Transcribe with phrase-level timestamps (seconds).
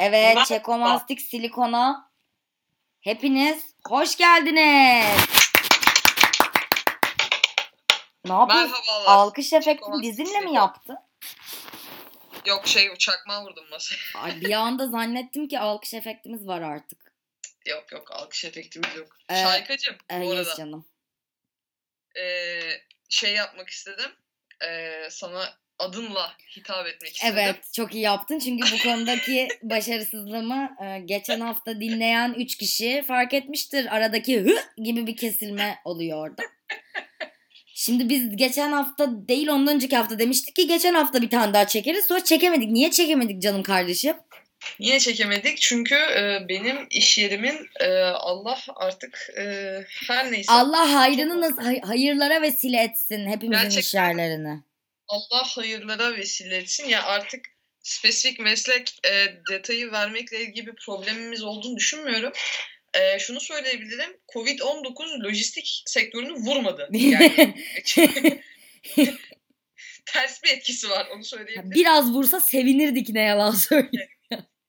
[0.00, 0.44] Evet, Merhaba.
[0.44, 2.10] Çekomastik Silikon'a
[3.00, 5.16] hepiniz hoş geldiniz.
[8.24, 8.70] Ne yapıyorsun?
[8.70, 9.06] Merhabalar.
[9.06, 10.54] Alkış efektini Çekomastik bizimle mi Silikon.
[10.54, 10.94] yaptı?
[12.46, 13.98] Yok şey çakma vurdum masaya.
[14.16, 17.12] Ay bir anda zannettim ki alkış efektimiz var artık.
[17.66, 19.08] yok yok alkış efektimiz yok.
[19.28, 20.86] Ee, Şaykacım Ee, bu yes arada canım.
[22.18, 22.60] ee,
[23.08, 24.10] şey yapmak istedim.
[24.68, 27.34] Ee, sana adınla hitap etmek istedim.
[27.38, 33.34] Evet çok iyi yaptın çünkü bu konudaki başarısızlığımı e, geçen hafta dinleyen 3 kişi fark
[33.34, 33.96] etmiştir.
[33.96, 36.42] Aradaki hı gibi bir kesilme oluyor orada.
[37.74, 41.66] Şimdi biz geçen hafta değil ondan önceki hafta demiştik ki geçen hafta bir tane daha
[41.66, 42.04] çekeriz.
[42.06, 42.70] Sonra çekemedik.
[42.70, 44.16] Niye çekemedik canım kardeşim?
[44.80, 45.58] Niye çekemedik?
[45.60, 50.52] Çünkü ee, benim iş yerimin ee, Allah artık ee, her neyse.
[50.52, 53.80] Allah hayrını nasıl hay- hayırlara vesile etsin hepimizin Gerçekten.
[53.80, 54.62] iş yerlerini.
[55.08, 56.88] Allah hayırlara vesile etsin.
[56.88, 57.44] Ya artık
[57.82, 62.32] spesifik meslek e, detayı vermekle ilgili bir problemimiz olduğunu düşünmüyorum.
[62.94, 64.16] E, şunu söyleyebilirim.
[64.34, 66.88] Covid-19 lojistik sektörünü vurmadı.
[66.92, 67.54] Yani
[70.06, 71.70] ters bir etkisi var onu söyleyebilirim.
[71.70, 74.08] Biraz vursa sevinirdik ne yalan söyleyeyim.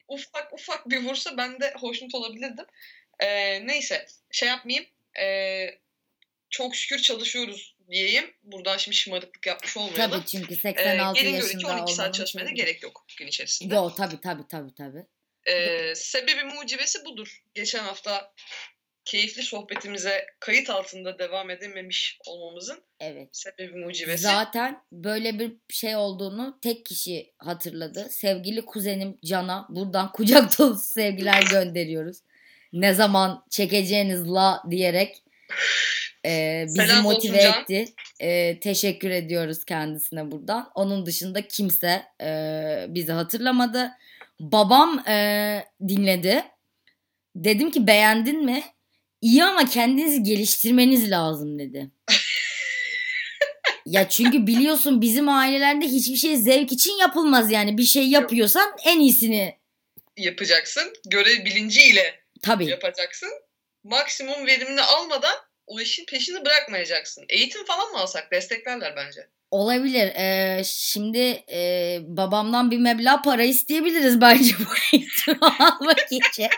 [0.07, 2.65] Ufak ufak bir vursa ben de hoşnut olabilirdim.
[3.19, 3.27] E,
[3.67, 4.85] neyse şey yapmayayım.
[5.21, 5.25] E,
[6.49, 8.33] çok şükür çalışıyoruz diyeyim.
[8.43, 10.11] Buradan şimdi şımarıklık yapmış olmayalım.
[10.11, 12.55] Tabii çünkü E, 86 gelin görün yaşında ki 12 olmanın saat çalışmaya da sebebi.
[12.61, 13.75] gerek yok gün içerisinde.
[13.75, 15.05] Yo tabii tabii tabii tabii.
[15.45, 17.43] Ee, sebebi mucibesi budur.
[17.53, 18.33] Geçen hafta
[19.05, 23.29] keyifli sohbetimize kayıt altında devam edememiş olmamızın Evet.
[23.31, 24.23] sebebi mucibesi.
[24.23, 28.07] Zaten böyle bir şey olduğunu tek kişi hatırladı.
[28.09, 32.17] Sevgili kuzenim Can'a buradan kucak dolusu sevgiler gönderiyoruz.
[32.73, 35.23] Ne zaman çekeceğiniz la diyerek
[36.25, 37.61] e, bizi Selam olsun motive Can.
[37.61, 37.93] etti.
[38.19, 40.71] E, teşekkür ediyoruz kendisine buradan.
[40.75, 42.29] Onun dışında kimse e,
[42.89, 43.91] bizi hatırlamadı.
[44.39, 45.15] Babam e,
[45.87, 46.43] dinledi.
[47.35, 48.63] Dedim ki beğendin mi?
[49.21, 51.91] İyi ama kendinizi geliştirmeniz lazım dedi.
[53.85, 57.77] Ya çünkü biliyorsun bizim ailelerde hiçbir şey zevk için yapılmaz yani.
[57.77, 59.59] Bir şey yapıyorsan en iyisini
[60.17, 60.93] Yapacaksın.
[61.09, 62.65] Görev bilinciyle tabii.
[62.65, 63.29] yapacaksın.
[63.83, 65.35] Maksimum verimini almadan
[65.69, 67.25] o işin peşini bırakmayacaksın.
[67.29, 68.31] Eğitim falan mı alsak?
[68.31, 69.27] Desteklerler bence.
[69.51, 70.07] Olabilir.
[70.15, 74.63] Ee, şimdi e, babamdan bir meblağ para isteyebiliriz bence bu
[74.97, 76.47] eğitimi almak için.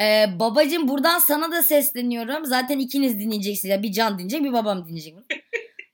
[0.00, 2.44] Ee, babacım buradan sana da sesleniyorum.
[2.44, 3.70] Zaten ikiniz dinleyeceksiniz.
[3.70, 5.14] Ya bir can dinleyecek bir babam dinleyecek.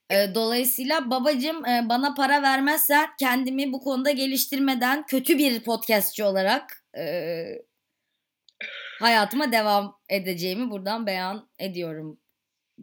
[0.09, 6.83] Ee, dolayısıyla babacım e, bana para vermezsen kendimi bu konuda geliştirmeden kötü bir podcastçi olarak
[6.97, 7.03] e,
[9.03, 12.19] hayatıma devam edeceğimi buradan beyan ediyorum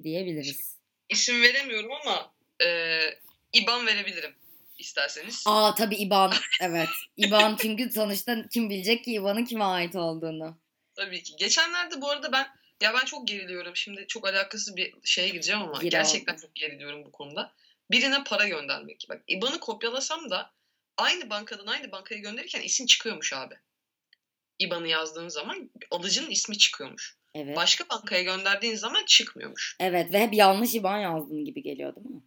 [0.03, 0.77] diyebiliriz.
[1.09, 2.33] İsim veremiyorum ama
[2.65, 3.01] e,
[3.53, 4.35] IBAN verebilirim
[4.79, 5.45] isterseniz.
[5.47, 6.33] Aa tabii İban.
[6.61, 6.89] Evet.
[7.17, 10.59] İban çünkü sonuçta kim bilecek ki İban'ın kime ait olduğunu.
[10.95, 11.33] Tabii ki.
[11.39, 12.47] Geçenlerde bu arada ben
[12.83, 13.77] ya ben çok geriliyorum.
[13.77, 16.41] Şimdi çok alakasız bir şeye gireceğim ama Gir gerçekten abi.
[16.41, 17.53] çok geriliyorum bu konuda.
[17.91, 19.07] Birine para göndermek.
[19.09, 20.53] Bak IBAN'ı kopyalasam da
[20.97, 23.55] aynı bankadan aynı bankaya gönderirken isim çıkıyormuş abi.
[24.61, 27.17] IBAN'ı yazdığın zaman alıcının ismi çıkıyormuş.
[27.35, 27.57] Evet.
[27.57, 29.77] Başka bankaya gönderdiğin zaman çıkmıyormuş.
[29.81, 32.23] Evet ve hep yanlış İban yazdığım gibi geliyor değil mi?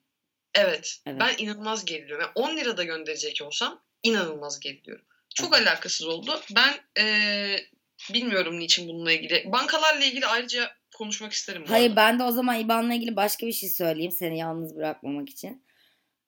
[0.56, 0.98] Evet.
[1.06, 1.20] Evet.
[1.20, 2.26] Ben inanılmaz geriliyorum.
[2.36, 5.06] Yani 10 lirada gönderecek olsam inanılmaz geriliyorum.
[5.36, 6.40] Çok alakasız oldu.
[6.56, 7.68] Ben eee,
[8.14, 9.52] bilmiyorum niçin bununla ilgili.
[9.52, 11.64] Bankalarla ilgili ayrıca konuşmak isterim.
[11.68, 11.96] Hayır arada.
[11.96, 15.66] ben de o zaman İban'la ilgili başka bir şey söyleyeyim seni yalnız bırakmamak için.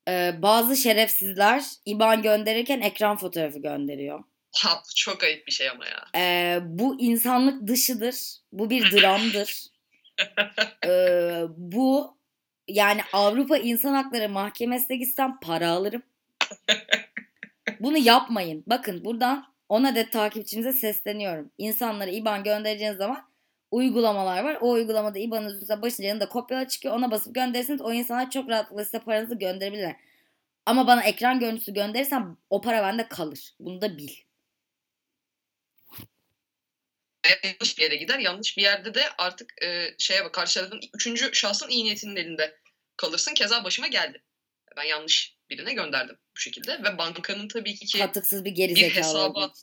[0.08, 4.24] Ee, bazı şerefsizler İban gönderirken ekran fotoğrafı gönderiyor.
[4.58, 6.06] Ha, bu çok ayıp bir şey ama ya.
[6.16, 8.16] Ee, bu insanlık dışıdır.
[8.52, 9.66] Bu bir dramdır.
[10.86, 12.18] Ee, bu
[12.68, 16.04] yani Avrupa İnsan Hakları Mahkemesi'ne gitsem para alırım.
[17.80, 18.64] Bunu yapmayın.
[18.68, 21.52] Bakın buradan 10 adet takipçimize sesleniyorum.
[21.58, 23.30] İnsanlara IBAN göndereceğiniz zaman
[23.72, 24.58] uygulamalar var.
[24.62, 26.96] O uygulamada IBAN'ınız üzerinde başında yanında kopyalar çıkıyor.
[26.96, 29.96] Ona basıp gönderirseniz o insanlar çok rahatlıkla size paranızı gönderebilirler.
[30.66, 33.54] Ama bana ekran görüntüsü gönderirsen o para bende kalır.
[33.60, 34.25] Bunu da bil.
[37.44, 38.20] Yanlış bir yere gider.
[38.20, 42.58] Yanlış bir yerde de artık e, şeye bak karşı tarafın üçüncü şahsın iyi niyetinin elinde
[42.98, 43.34] kalırsın.
[43.34, 44.24] Keza başıma geldi.
[44.78, 46.84] Ben yanlış birine gönderdim bu şekilde.
[46.84, 49.54] Ve bankanın tabii ki Katıksız bir geri bir hesaba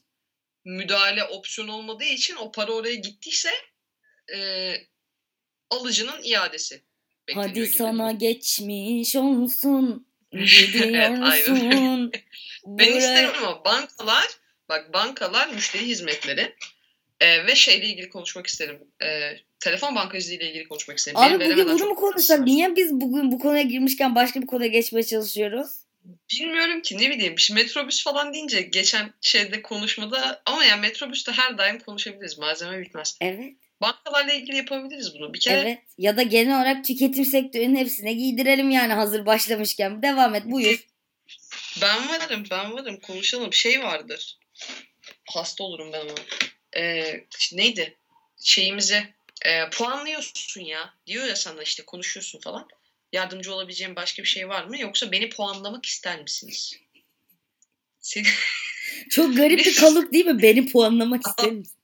[0.65, 3.51] müdahale opsiyonu olmadığı için o para oraya gittiyse
[4.35, 4.73] e,
[5.71, 6.83] alıcının iadesi
[7.35, 7.67] Hadi gibi.
[7.67, 10.07] sana geçmiş olsun.
[10.33, 12.13] Gidiyorsun.
[12.13, 12.23] Ben
[12.65, 14.27] Buraya- isterim ama bankalar
[14.69, 16.57] bak bankalar müşteri hizmetleri
[17.23, 18.79] e, ve şeyle ilgili konuşmak isterim.
[19.03, 19.31] E,
[19.61, 21.19] telefon bankacılığı ile ilgili konuşmak isterim.
[21.19, 22.41] Abi Benim bugün bunu mu konuşsak?
[22.41, 25.69] Niye biz bugün bu konuya girmişken başka bir konuya geçmeye çalışıyoruz?
[26.33, 27.39] Bilmiyorum ki ne bileyim.
[27.39, 32.39] Şimdi metrobüs falan deyince geçen şeyde konuşmada ama yani metrobüste her daim konuşabiliriz.
[32.39, 33.19] Malzeme bitmez.
[33.21, 33.55] Evet.
[33.81, 35.35] Bankalarla ilgili yapabiliriz bunu.
[35.35, 35.79] Bir kere Evet.
[35.99, 40.03] Ya da genel olarak tüketim sektörünün hepsine giydirelim yani hazır başlamışken.
[40.03, 40.87] Devam et buyur.
[41.83, 43.53] ben varım ben varım konuşalım.
[43.53, 44.39] Şey vardır.
[45.31, 46.15] Hasta olurum ben ona.
[46.77, 47.97] Ee, neydi?
[48.43, 49.15] Şeyimize
[49.45, 50.95] e, puanlıyorsun ya.
[51.07, 52.69] Diyor ya sana işte konuşuyorsun falan.
[53.13, 54.81] Yardımcı olabileceğim başka bir şey var mı?
[54.81, 56.75] Yoksa beni puanlamak ister misiniz?
[58.01, 58.27] Seni...
[59.11, 60.43] Çok garip bir kalıp değil mi?
[60.43, 61.79] Beni puanlamak ister misin?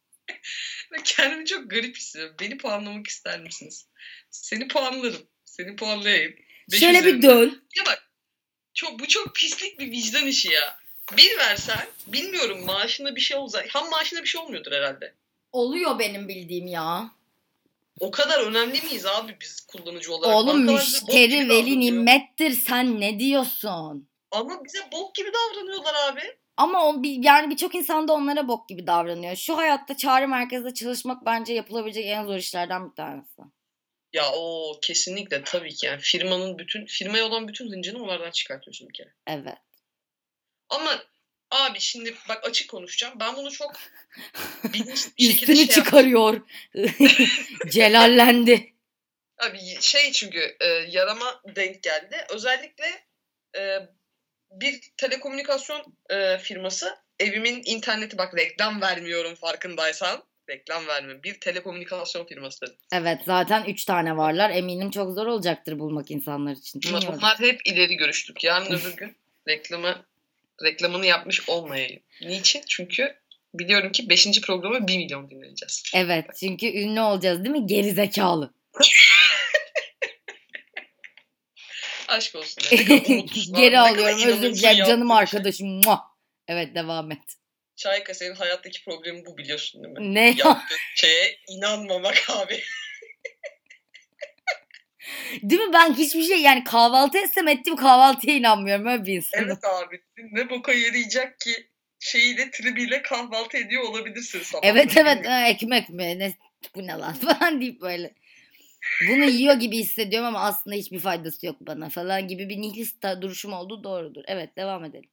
[1.05, 2.37] Kendimi çok garip hissediyorum.
[2.41, 3.87] Beni puanlamak ister misiniz?
[4.31, 5.27] Seni puanlarım.
[5.45, 6.35] Seni puanlayayım.
[6.73, 7.31] Beş Şöyle bir üzerinden.
[7.31, 7.69] dön.
[7.77, 8.11] Ya bak
[8.75, 10.78] çok, bu çok pislik bir vicdan işi ya.
[11.17, 13.69] Bir versen bilmiyorum maaşında bir şey olacak.
[13.71, 15.15] Ham maaşında bir şey olmuyordur herhalde.
[15.53, 17.11] Oluyor benim bildiğim ya.
[18.01, 20.37] O kadar önemli miyiz abi biz kullanıcı olarak?
[20.37, 22.51] Oğlum Bankalar müşteri veli nimettir.
[22.51, 24.09] Sen ne diyorsun?
[24.31, 26.23] Ama bize bok gibi davranıyorlar abi.
[26.57, 29.37] Ama o yani birçok insan da onlara bok gibi davranıyor.
[29.37, 33.43] Şu hayatta çağrı merkezde çalışmak bence yapılabilecek en zor işlerden bir tanesi.
[34.13, 38.95] Ya o kesinlikle tabii ki yani firmanın bütün firmaya olan bütün hıncını onlardan çıkartıyorsun bir
[38.95, 39.13] kere.
[39.27, 39.59] Evet.
[40.69, 41.03] Ama
[41.51, 43.15] abi şimdi bak açık konuşacağım.
[43.21, 43.73] Ben bunu çok
[44.65, 46.41] bilinçli bir şekilde şey çıkarıyor.
[47.71, 48.73] Celallendi.
[49.39, 52.27] Abi şey çünkü e, yarama denk geldi.
[52.31, 52.85] Özellikle
[53.57, 53.79] e,
[54.51, 60.23] bir telekomünikasyon e, firması evimin interneti bak reklam vermiyorum farkındaysan.
[60.49, 61.23] Reklam vermiyorum.
[61.23, 62.77] Bir telekomünikasyon firması.
[62.93, 64.51] Evet zaten 3 tane varlar.
[64.51, 66.81] Eminim çok zor olacaktır bulmak insanlar için.
[66.93, 68.45] Bunlar hep ileri görüştük.
[68.45, 69.17] Yarın öbür gün
[69.49, 70.07] reklamı
[70.65, 72.03] reklamını yapmış olmayayım.
[72.23, 72.63] Niçin?
[72.69, 73.15] Çünkü
[73.55, 74.41] biliyorum ki 5.
[74.41, 75.83] programa 1 milyon dinleyeceğiz.
[75.95, 77.67] Evet çünkü ünlü olacağız değil mi?
[77.67, 78.55] Geri zekalı.
[82.09, 82.63] Aşk olsun.
[82.73, 82.79] ya.
[82.79, 83.61] Ne kadar umutsuz lan.
[83.61, 85.17] Ne Geri alıyorum özür dilerim canım şey.
[85.17, 85.69] arkadaşım.
[85.69, 86.01] Muah.
[86.49, 87.19] Evet devam et.
[87.77, 90.15] Şahika senin hayattaki problemi bu biliyorsun değil mi?
[90.15, 90.35] Ne ya?
[90.39, 92.63] Yaptığın şeye inanmamak abi.
[95.43, 95.73] Değil mi?
[95.73, 98.87] Ben hiçbir şey yani kahvaltı etsem ettiğim kahvaltıya inanmıyorum.
[98.87, 99.45] Öyle bir insanım.
[99.47, 100.03] Evet abi.
[100.33, 101.69] Ne boka yarayacak ki
[102.01, 104.73] şeyiyle tribiyle kahvaltı ediyor olabilirsin sabahları.
[104.73, 106.33] Evet evet ha, ekmek mi ne
[106.75, 108.15] bu ne lan falan deyip böyle.
[109.09, 113.53] Bunu yiyor gibi hissediyorum ama aslında hiçbir faydası yok bana falan gibi bir nihilist duruşum
[113.53, 114.25] olduğu doğrudur.
[114.27, 115.11] Evet devam edelim.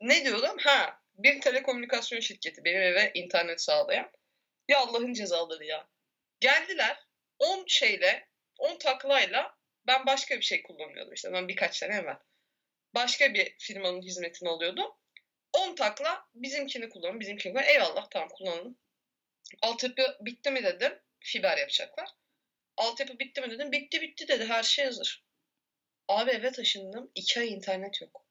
[0.00, 0.56] Ne diyordum?
[0.58, 4.10] Ha bir telekomünikasyon şirketi benim eve internet sağlayan.
[4.68, 5.88] Ya Allah'ın cezaları ya.
[6.40, 6.96] Geldiler
[7.38, 8.28] 10 şeyle
[8.60, 9.54] 10 taklayla
[9.86, 12.18] ben başka bir şey kullanıyordum işte ben birkaç sene evvel.
[12.94, 14.90] Başka bir firmanın hizmetini alıyordum.
[15.52, 17.66] 10 takla bizimkini kullanın bizimkini kullanın.
[17.66, 18.78] Eyvallah tamam kullanalım.
[19.62, 20.92] Altyapı bitti mi dedim.
[21.20, 22.08] Fiber yapacaklar.
[22.76, 23.72] Altyapı bitti mi dedim.
[23.72, 25.24] Bitti bitti dedi her şey hazır.
[26.08, 27.10] Abi eve taşındım.
[27.14, 28.26] 2 ay internet yok.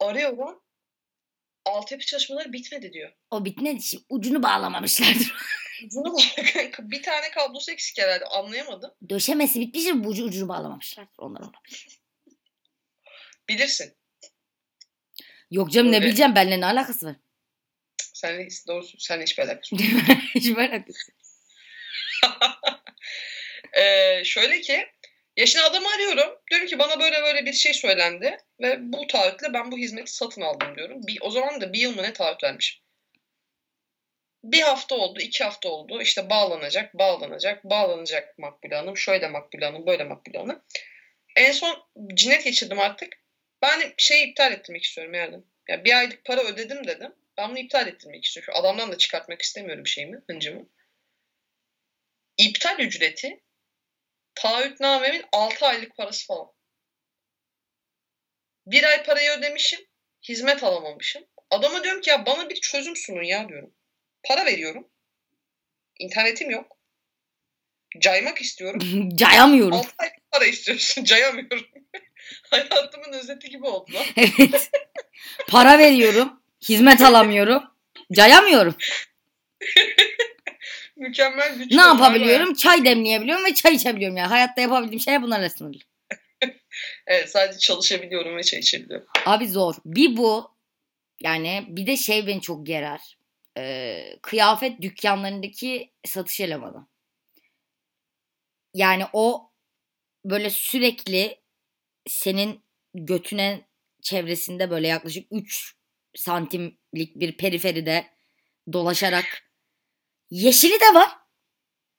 [0.00, 0.62] Arıyorum.
[1.64, 3.12] Altyapı çalışmaları bitmedi diyor.
[3.30, 5.34] O bitmedi şimdi ucunu bağlamamışlardır.
[5.86, 6.78] Ucuna bak.
[6.80, 8.94] bir tane kablosu eksik herhalde anlayamadım.
[9.08, 11.18] Döşemesi bitmiştir bu ucu, ucunu bağlamamışlardır.
[11.18, 12.00] Onlar olabilir.
[13.48, 13.96] Bilirsin.
[15.50, 16.06] Yok canım ne Öyle.
[16.06, 17.16] bileceğim benimle ne alakası var?
[18.14, 19.82] Sen doğrusu sen hiçbir alakası yok.
[20.34, 21.12] Hiç alakası.
[23.72, 24.86] Ee, şöyle ki
[25.36, 26.38] ya şimdi adamı arıyorum.
[26.50, 28.36] Diyorum ki bana böyle böyle bir şey söylendi.
[28.60, 31.00] Ve bu taahhütle ben bu hizmeti satın aldım diyorum.
[31.06, 32.82] Bir, o zaman da bir yıl mı ne taahhüt vermişim.
[34.44, 36.02] Bir hafta oldu, iki hafta oldu.
[36.02, 38.96] İşte bağlanacak, bağlanacak, bağlanacak Makbule Hanım.
[38.96, 40.62] Şöyle Makbule Hanım, böyle Makbule Hanım.
[41.36, 43.12] En son cinnet geçirdim artık.
[43.62, 45.36] Ben şeyi iptal ettirmek istiyorum yani.
[45.68, 47.14] Ya bir aylık para ödedim dedim.
[47.38, 48.52] Ben bunu iptal ettirmek istiyorum.
[48.52, 50.68] Şu adamdan da çıkartmak istemiyorum şeyimi, hıncımı.
[52.38, 53.40] İptal ücreti
[54.34, 56.52] taahhütnamemin 6 aylık parası falan.
[58.66, 59.80] Bir ay parayı ödemişim.
[60.28, 61.26] Hizmet alamamışım.
[61.50, 63.74] Adama diyorum ki ya bana bir çözüm sunun ya diyorum.
[64.24, 64.88] Para veriyorum.
[65.98, 66.76] İnternetim yok.
[67.98, 69.08] Caymak istiyorum.
[69.14, 69.78] Cayamıyorum.
[69.78, 71.04] 6 ay para istiyorsun.
[71.10, 71.66] Cayamıyorum.
[72.50, 74.04] Hayatımın özeti gibi oldu lan.
[74.16, 74.70] Evet.
[75.48, 76.42] Para veriyorum.
[76.68, 77.62] Hizmet alamıyorum.
[78.12, 78.74] Cayamıyorum.
[80.96, 81.72] Mükemmel güç.
[81.72, 82.54] Ne yapabiliyorum?
[82.54, 84.28] Çay demleyebiliyorum ve çay içebiliyorum yani.
[84.28, 85.78] Hayatta yapabildiğim şeyler bunlarla sınırlı.
[87.06, 89.06] Evet sadece çalışabiliyorum ve çay içebiliyorum.
[89.26, 89.74] Abi zor.
[89.84, 90.50] Bir bu.
[91.20, 93.18] Yani bir de şey beni çok gerer.
[93.58, 96.86] Ee, kıyafet dükkanlarındaki satış elemanı.
[98.74, 99.52] Yani o
[100.24, 101.40] böyle sürekli
[102.08, 102.64] senin
[102.94, 103.68] götüne
[104.02, 105.76] çevresinde böyle yaklaşık 3
[106.16, 108.06] santimlik bir periferide
[108.72, 109.50] dolaşarak
[110.30, 111.08] yeşili de var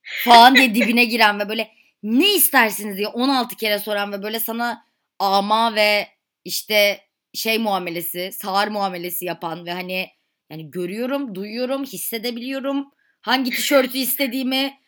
[0.04, 1.72] falan diye dibine giren ve böyle
[2.04, 4.88] ne istersiniz diye 16 kere soran ve böyle sana
[5.20, 6.08] ama ve
[6.46, 10.10] işte şey muamelesi, sağır muamelesi yapan ve hani
[10.52, 12.92] yani görüyorum, duyuyorum, hissedebiliyorum.
[13.22, 14.80] Hangi tişörtü istediğimi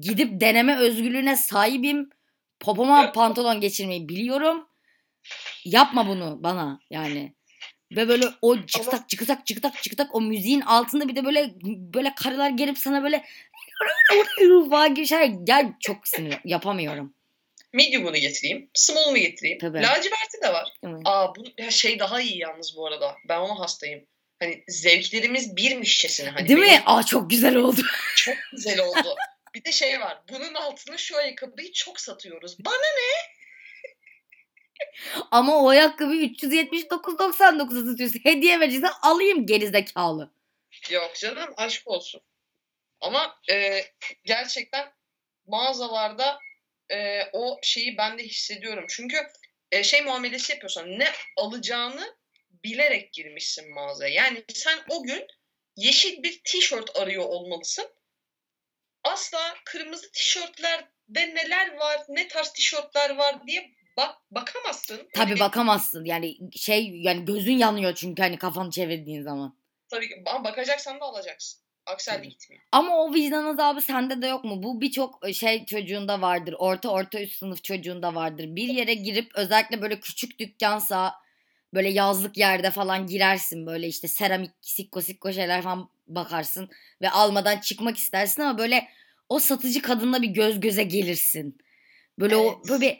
[0.00, 2.10] gidip deneme özgürlüğüne sahibim.
[2.60, 4.68] Popoma pantolon geçirmeyi biliyorum.
[5.64, 7.34] Yapma bunu bana yani.
[7.92, 12.50] Ve böyle o çıkıtak çıkıtak çıkıtak çıkıtak o müziğin altında bir de böyle böyle karılar
[12.50, 13.24] gelip sana böyle
[14.70, 17.14] falan gibi şeyler gel çok sinir yapamıyorum.
[17.72, 18.70] Medium'unu getireyim.
[18.74, 19.58] Small'unu getireyim.
[19.58, 19.82] Tabii.
[19.82, 20.72] Laciverti de var.
[20.82, 21.00] Evet.
[21.04, 23.16] Aa bu ya şey daha iyi yalnız bu arada.
[23.28, 24.06] Ben ona hastayım.
[24.38, 26.30] Hani zevklerimiz birmişçesine.
[26.30, 26.66] Hani Değil mi?
[26.66, 27.82] benim Aa çok güzel oldu.
[28.16, 29.16] Çok güzel oldu.
[29.54, 30.22] bir de şey var.
[30.32, 32.64] Bunun altına şu ayakkabıyı çok satıyoruz.
[32.64, 32.74] Bana
[35.30, 38.20] Ama o ayakkabıyı 379.99'a satıyorsun.
[38.24, 40.30] Hediye vereceksen alayım gerizekalı.
[40.90, 42.20] Yok canım aşk olsun.
[43.00, 43.84] Ama e,
[44.24, 44.92] gerçekten
[45.46, 46.38] mağazalarda
[46.90, 48.84] e, o şeyi ben de hissediyorum.
[48.88, 49.16] Çünkü
[49.72, 52.15] e, şey muamelesi yapıyorsan ne alacağını
[52.66, 54.14] bilerek girmişsin mağazaya.
[54.14, 55.26] Yani sen o gün
[55.76, 57.86] yeşil bir tişört arıyor olmalısın.
[59.04, 65.08] Asla kırmızı tişörtlerde neler var, ne tarz tişörtler var diye bak bakamazsın.
[65.14, 66.04] Tabii Öyle- bakamazsın.
[66.04, 69.58] Yani şey yani gözün yanıyor çünkü hani kafanı çevirdiğin zaman.
[69.90, 70.22] Tabii ki.
[70.26, 71.60] Ama bakacaksan da alacaksın.
[71.86, 72.62] Aksi halde gitmiyor.
[72.72, 74.62] Ama o vicdan azabı sende de yok mu?
[74.62, 76.54] Bu birçok şey çocuğunda vardır.
[76.58, 78.44] Orta orta üst sınıf çocuğunda vardır.
[78.48, 81.14] Bir yere girip özellikle böyle küçük dükkansa
[81.76, 83.66] böyle yazlık yerde falan girersin.
[83.66, 86.70] Böyle işte seramik sikko sikko şeyler falan bakarsın.
[87.02, 88.88] Ve almadan çıkmak istersin ama böyle
[89.28, 91.58] o satıcı kadınla bir göz göze gelirsin.
[92.18, 92.68] Böyle o Evet.
[92.68, 92.98] böyle bir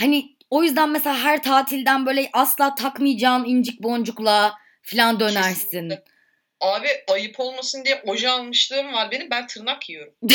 [0.00, 5.64] hani o yüzden mesela her tatilden böyle asla takmayacağın incik boncukla falan dönersin.
[5.64, 6.04] Kesinlikle.
[6.60, 9.30] Abi ayıp olmasın diye oje almışlığım var benim.
[9.30, 10.14] Ben tırnak yiyorum.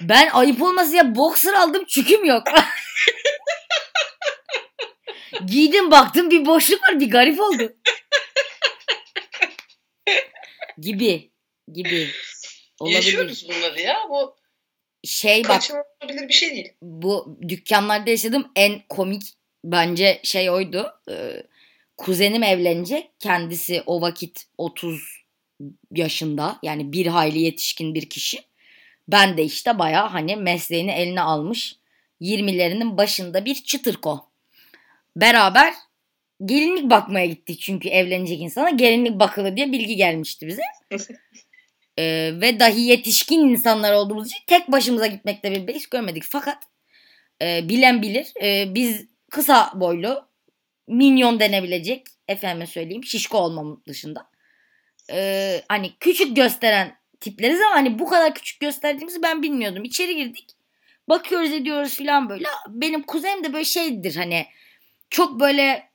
[0.00, 2.42] Ben ayıp olmasın diye boxer aldım çüküm yok.
[5.46, 7.72] Giydim baktım bir boşluk var bir garip oldu.
[10.78, 11.30] gibi
[11.72, 12.08] gibi
[12.80, 12.96] olabilir.
[12.96, 13.96] Yaşıyoruz bunları ya.
[14.10, 14.36] Bu
[15.04, 16.72] Şey bak kaçınılabilir bir şey değil.
[16.82, 19.22] bu dükkanlarda yaşadığım en komik
[19.64, 20.86] bence şey oydu.
[21.10, 21.42] Ee,
[21.96, 23.10] kuzenim evlenecek.
[23.18, 25.24] Kendisi o vakit 30
[25.90, 28.38] yaşında yani bir hayli yetişkin bir kişi.
[29.08, 31.76] Ben de işte baya hani mesleğini eline almış
[32.20, 34.33] 20'lerinin başında bir çıtırko.
[35.16, 35.74] Beraber
[36.44, 40.62] gelinlik bakmaya gittik çünkü evlenecek insana gelinlik bakılır diye bilgi gelmişti bize.
[41.98, 46.22] Ee, ve dahi yetişkin insanlar olduğumuz için tek başımıza gitmekte bir beis görmedik.
[46.26, 46.62] Fakat
[47.42, 48.26] e, bilen bilir.
[48.42, 50.28] E, biz kısa boylu,
[50.88, 54.26] minyon denebilecek, efendime söyleyeyim, şişko olmam dışında.
[55.12, 59.84] E, hani küçük gösteren tipleriz ama hani bu kadar küçük gösterdiğimizi ben bilmiyordum.
[59.84, 60.50] İçeri girdik.
[61.08, 62.48] Bakıyoruz ediyoruz falan böyle.
[62.68, 64.46] Benim kuzenim de böyle şeydir hani
[65.10, 65.90] çok böyle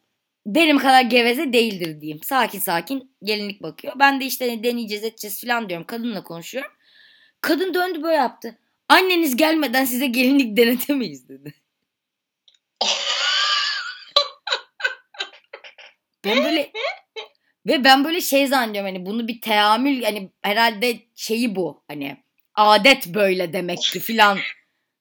[0.45, 2.19] benim kadar geveze değildir diyeyim.
[2.23, 3.93] Sakin sakin gelinlik bakıyor.
[3.99, 5.87] Ben de işte hani deneyeceğiz edeceğiz falan diyorum.
[5.87, 6.71] Kadınla konuşuyorum.
[7.41, 8.57] Kadın döndü böyle yaptı.
[8.89, 11.53] Anneniz gelmeden size gelinlik denetemeyiz dedi.
[16.25, 16.71] Ben böyle
[17.67, 22.17] ve ben böyle şey zannediyorum hani bunu bir teamül hani herhalde şeyi bu hani
[22.55, 24.39] adet böyle demek ki filan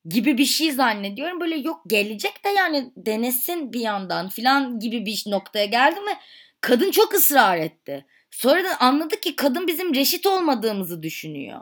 [0.08, 1.40] gibi bir şey zannediyorum.
[1.40, 6.16] Böyle yok gelecek de yani denesin bir yandan filan gibi bir noktaya geldim ve
[6.60, 8.06] kadın çok ısrar etti.
[8.30, 11.60] Sonradan anladık ki kadın bizim reşit olmadığımızı düşünüyor.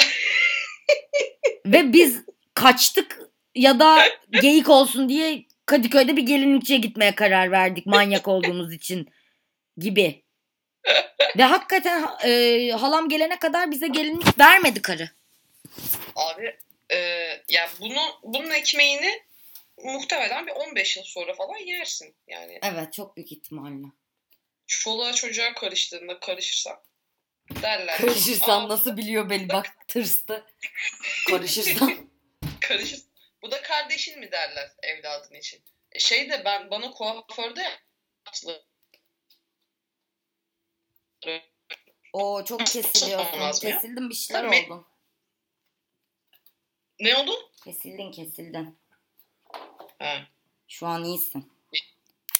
[1.66, 2.22] ve biz
[2.54, 3.18] kaçtık
[3.54, 3.98] ya da
[4.42, 9.08] geyik olsun diye Kadıköy'de bir gelinlikçiye gitmeye karar verdik manyak olduğumuz için
[9.76, 10.22] gibi.
[11.38, 15.10] Ve hakikaten e, halam gelene kadar bize gelinlik vermedi karı.
[16.16, 16.56] Abi
[16.92, 16.96] e,
[17.48, 19.22] yani bunu bunun ekmeğini
[19.84, 22.14] muhtemelen bir 15 yıl sonra falan yersin.
[22.26, 23.86] Yani Evet çok büyük ihtimalle.
[24.66, 26.82] çoluğa çocuğa karıştığında karışırsan
[27.62, 27.96] derler.
[27.98, 30.46] Karışırsan Aa, nasıl biliyor beni bak tırstı.
[31.28, 32.10] Karışırsan.
[32.60, 33.00] karışır.
[33.42, 35.62] Bu da kardeşin mi derler evladın için.
[35.92, 37.66] E şey de ben bana kuaförde.
[42.12, 42.60] O çok
[43.08, 43.50] ya?
[43.52, 44.68] Kesildin bir şeyler Tabii.
[47.00, 47.32] Ne oldu?
[47.64, 48.78] Kesildin kesildin.
[49.98, 50.16] Ha,
[50.68, 51.52] Şu an iyisin.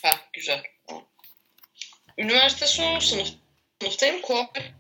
[0.03, 0.63] ha güzel.
[2.19, 3.29] Üniversite son sınıf
[3.83, 4.73] sınıftayım kuaför.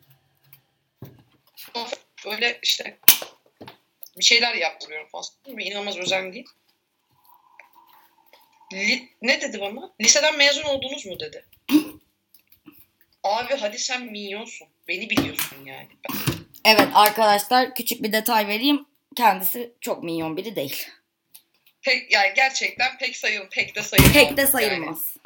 [2.26, 2.98] böyle işte
[4.18, 5.24] bir şeyler yaptırıyorum falan.
[5.46, 6.46] Bir inanılmaz özen değil.
[8.72, 9.92] Li- ne dedi bana?
[10.00, 11.46] Liseden mezun oldunuz mu dedi.
[13.24, 14.68] Abi hadi sen minyonsun.
[14.88, 15.88] Beni biliyorsun yani.
[16.08, 16.18] Ben-
[16.64, 18.86] Evet arkadaşlar küçük bir detay vereyim.
[19.16, 20.88] Kendisi çok minyon biri değil.
[21.82, 24.12] Pek yani gerçekten pek sayıl pek de sayılmaz.
[24.12, 24.50] Pek de yani.
[24.50, 25.16] sayılmaz.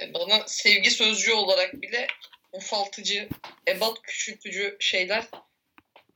[0.00, 2.06] E, Bana sevgi sözcüğü olarak bile
[2.52, 3.28] ufaltıcı,
[3.68, 5.24] ebat küçültücü şeyler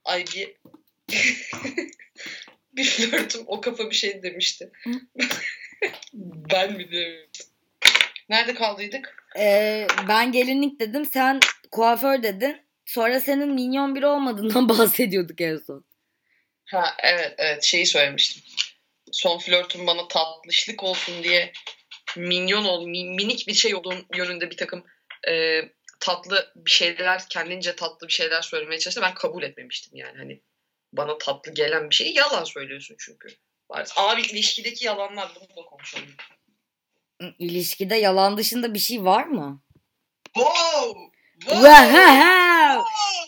[0.05, 0.57] ay bir
[2.73, 4.71] bir flörtüm o kafa bir şey demişti.
[6.53, 7.31] Ben biliyorum.
[8.29, 9.27] Nerede kaldıydık?
[9.39, 12.57] Ee, ben gelinlik dedim sen kuaför dedin.
[12.87, 15.85] Sonra senin minyon biri olmadığından bahsediyorduk en son.
[16.71, 18.43] Ha evet evet şeyi söylemiştim.
[19.13, 21.53] Son flörtüm bana tatlışlık olsun diye
[22.17, 24.85] minyon ol, mi- minik bir şey olduğun yönünde bir takım
[25.29, 25.63] e,
[26.01, 29.03] tatlı bir şeyler, kendince tatlı bir şeyler söylemeye çalıştı.
[29.03, 30.43] Ben kabul etmemiştim yani hani
[30.93, 33.29] bana tatlı gelen bir şeyi yalan söylüyorsun çünkü.
[33.97, 36.15] Abi ilişkideki yalanlar bunu da konuşalım.
[37.39, 39.63] İlişkide yalan dışında bir şey var mı?
[40.35, 41.20] Wow!
[41.41, 42.85] Wow!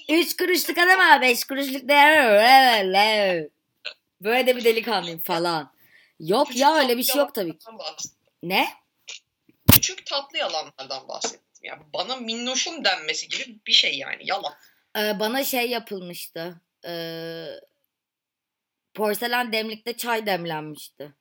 [0.09, 1.23] Üç kuruşluk adam abi.
[1.23, 3.51] Beş kuruşluk değer.
[4.21, 5.73] Böyle de bir delikanlıyım falan.
[6.21, 7.67] Yok Küçük ya öyle bir şey yok tabii ki.
[8.43, 8.69] Ne?
[9.73, 11.43] Küçük tatlı yalanlardan bahsettim.
[11.63, 14.55] Yani bana minnoşum denmesi gibi bir şey yani yalan.
[14.99, 16.61] Ee, bana şey yapılmıştı.
[16.87, 17.47] Ee,
[18.95, 21.13] porselen demlikte çay demlenmişti.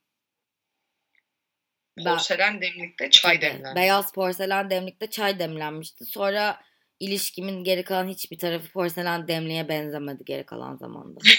[2.04, 3.76] Porselen demlikte çay Tabii, demlen.
[3.76, 6.04] Beyaz porselen demlikte çay demlenmişti.
[6.04, 6.60] Sonra
[7.02, 11.20] ilişkimin geri kalan hiçbir tarafı porselen demliğe benzemedi geri kalan zamanda.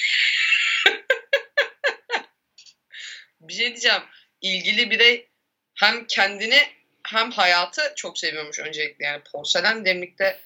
[3.42, 4.02] Bir şey diyeceğim.
[4.42, 5.30] İlgili birey
[5.76, 6.60] hem kendini
[7.04, 9.06] hem hayatı çok seviyormuş öncelikle.
[9.06, 10.40] Yani porselen demlikte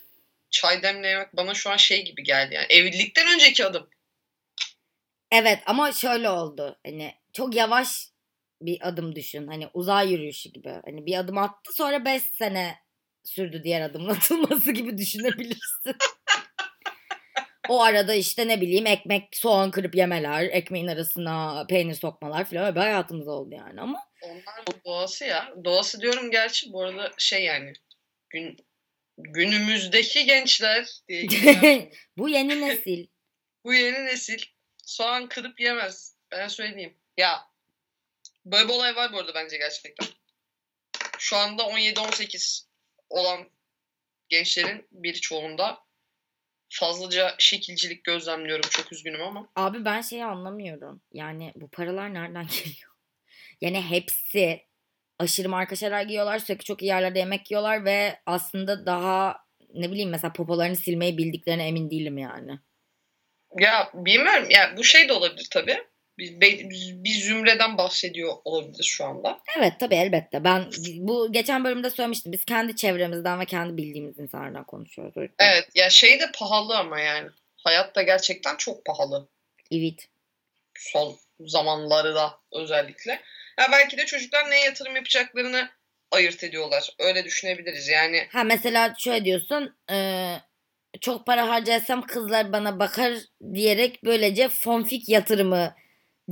[0.50, 2.54] çay demlemek bana şu an şey gibi geldi.
[2.54, 3.90] Yani evlilikten önceki adım.
[5.32, 6.80] Evet ama şöyle oldu.
[6.86, 8.08] Hani çok yavaş
[8.62, 9.48] bir adım düşün.
[9.48, 10.70] Hani uzay yürüyüşü gibi.
[10.86, 12.87] Hani bir adım attı sonra 5 sene
[13.28, 15.96] sürdü diğer adımın atılması gibi düşünebilirsin.
[17.70, 22.76] o arada işte ne bileyim ekmek, soğan kırıp yemeler, ekmeğin arasına peynir sokmalar falan öyle
[22.76, 24.00] bir hayatımız oldu yani ama.
[24.22, 25.54] Onlar doğası ya.
[25.64, 27.74] Doğası diyorum gerçi bu arada şey yani
[28.30, 28.58] gün
[29.18, 31.28] günümüzdeki gençler diye.
[32.18, 33.08] Bu yeni nesil.
[33.66, 34.40] Bu yeni nesil
[34.86, 36.16] soğan kırıp yemez.
[36.32, 36.98] Ben söyleyeyim.
[37.18, 37.48] Ya
[38.46, 40.08] böyle bir olay var bu arada bence gerçekten.
[41.18, 42.67] Şu anda 17-18
[43.10, 43.50] olan
[44.30, 45.80] gençlerin bir çoğunda
[46.70, 48.70] fazlaca şekilcilik gözlemliyorum.
[48.70, 49.50] Çok üzgünüm ama.
[49.56, 51.02] Abi ben şeyi anlamıyorum.
[51.14, 52.92] Yani bu paralar nereden geliyor?
[53.62, 54.62] Yani hepsi
[55.20, 56.40] aşırı marka şeyler giyiyorlar.
[56.40, 59.38] Sürekli çok iyi yerlerde yemek yiyorlar ve aslında daha
[59.74, 62.60] ne bileyim mesela popolarını silmeyi bildiklerine emin değilim yani.
[63.60, 64.48] Ya bilmiyorum.
[64.50, 65.88] Ya bu şey de olabilir tabii.
[66.18, 66.70] Bir,
[67.04, 69.40] bir, zümreden bahsediyor olabilir şu anda.
[69.58, 70.44] Evet tabii elbette.
[70.44, 70.66] Ben
[70.98, 72.32] bu geçen bölümde söylemiştim.
[72.32, 75.32] Biz kendi çevremizden ve kendi bildiğimiz insanlardan konuşuyoruz.
[75.40, 77.30] Evet ya şey de pahalı ama yani.
[77.58, 79.28] Hayat da gerçekten çok pahalı.
[79.72, 80.08] Evet.
[80.76, 83.12] son zamanları da özellikle.
[83.60, 85.70] Ya belki de çocuklar neye yatırım yapacaklarını
[86.12, 86.90] ayırt ediyorlar.
[87.00, 87.88] Öyle düşünebiliriz.
[87.88, 89.76] Yani Ha mesela şöyle diyorsun.
[89.92, 90.36] e,
[91.02, 93.14] çok para harcarsam kızlar bana bakar
[93.54, 95.76] diyerek böylece fonfik yatırımı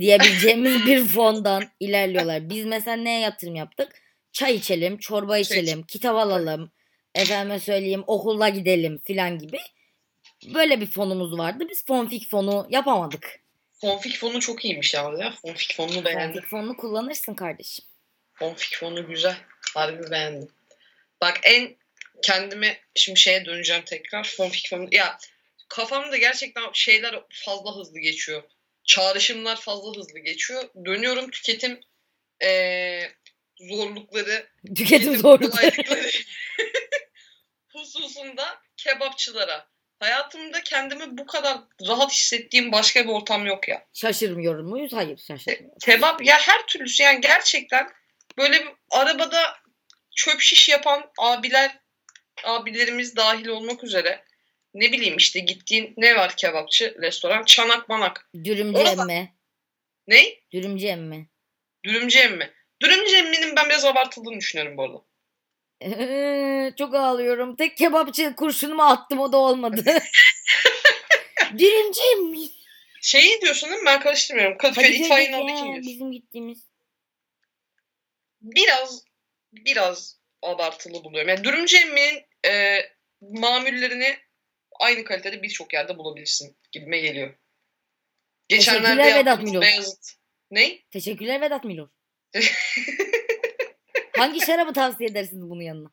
[0.00, 2.50] diyebileceğimiz bir fondan ilerliyorlar.
[2.50, 4.02] Biz mesela neye yatırım yaptık?
[4.32, 6.72] Çay içelim, çorba içelim, kitap alalım,
[7.14, 9.58] efendime söyleyeyim okula gidelim filan gibi.
[10.54, 11.64] Böyle bir fonumuz vardı.
[11.70, 13.40] Biz fonfik fonu yapamadık.
[13.80, 15.12] Fonfik fonu çok iyiymiş ya.
[15.18, 15.34] ya.
[15.42, 16.32] Fonfik fonunu beğendim.
[16.32, 17.84] Fonfik fonunu kullanırsın kardeşim.
[18.34, 19.36] Fonfik fonu güzel.
[19.74, 20.48] Harbi beğendim.
[21.20, 21.76] Bak en
[22.22, 24.34] kendimi şimdi şeye döneceğim tekrar.
[24.36, 24.88] Fonfik fonu.
[24.92, 25.18] Ya
[25.68, 28.42] kafamda gerçekten şeyler fazla hızlı geçiyor.
[28.86, 30.64] Çağrışımlar fazla hızlı geçiyor.
[30.84, 31.80] Dönüyorum tüketim
[32.42, 33.12] eee,
[33.60, 34.46] zorlukları
[34.76, 35.50] Tüketim zorlukları.
[35.70, 36.10] kolaylıkları
[37.72, 39.68] hususunda kebapçılara.
[40.00, 43.86] Hayatımda kendimi bu kadar rahat hissettiğim başka bir ortam yok ya.
[43.94, 44.92] Şaşırmıyor muyuz?
[44.92, 45.84] Hayır şaşırmıyoruz.
[45.84, 47.88] Kebap ya her türlüsü yani gerçekten
[48.38, 49.56] böyle bir arabada
[50.16, 51.78] çöp şiş yapan abiler
[52.44, 54.24] abilerimiz dahil olmak üzere
[54.76, 58.30] ne bileyim işte gittiğin ne var kebapçı restoran çanak manak.
[58.44, 59.34] Dürümcü Orada- emmi.
[60.06, 60.34] Ne?
[60.52, 61.28] Dürümcü emmi.
[61.84, 62.52] Dürümcü emmi.
[62.82, 65.02] Dürümcü emminin ben biraz abartıldığını düşünüyorum bu arada.
[66.78, 67.56] Çok ağlıyorum.
[67.56, 69.84] Tek kebapçı kurşunumu attım o da olmadı.
[71.58, 72.48] Dürümcü emmi.
[73.02, 73.86] Şeyi diyorsun değil mi?
[73.86, 74.58] Ben karıştırmıyorum.
[74.58, 75.82] Kadıköy itfaiyenin ya, oradaki diyorsun.
[75.82, 76.66] bizim gittiğimiz.
[78.40, 79.04] biraz
[79.52, 81.28] biraz abartılı buluyorum.
[81.28, 82.80] Yani dürümcü emminin e,
[83.20, 84.16] mamullerini
[84.80, 87.34] aynı kalitede birçok yerde bulabilirsin gibime geliyor.
[88.48, 89.62] Geçenlerde Teşekkürler Vedat Milor.
[89.62, 90.12] Beyazıt.
[90.50, 90.78] Ne?
[90.90, 91.88] Teşekkürler Vedat Milor.
[94.16, 95.90] Hangi şarabı tavsiye edersiniz bunun yanına?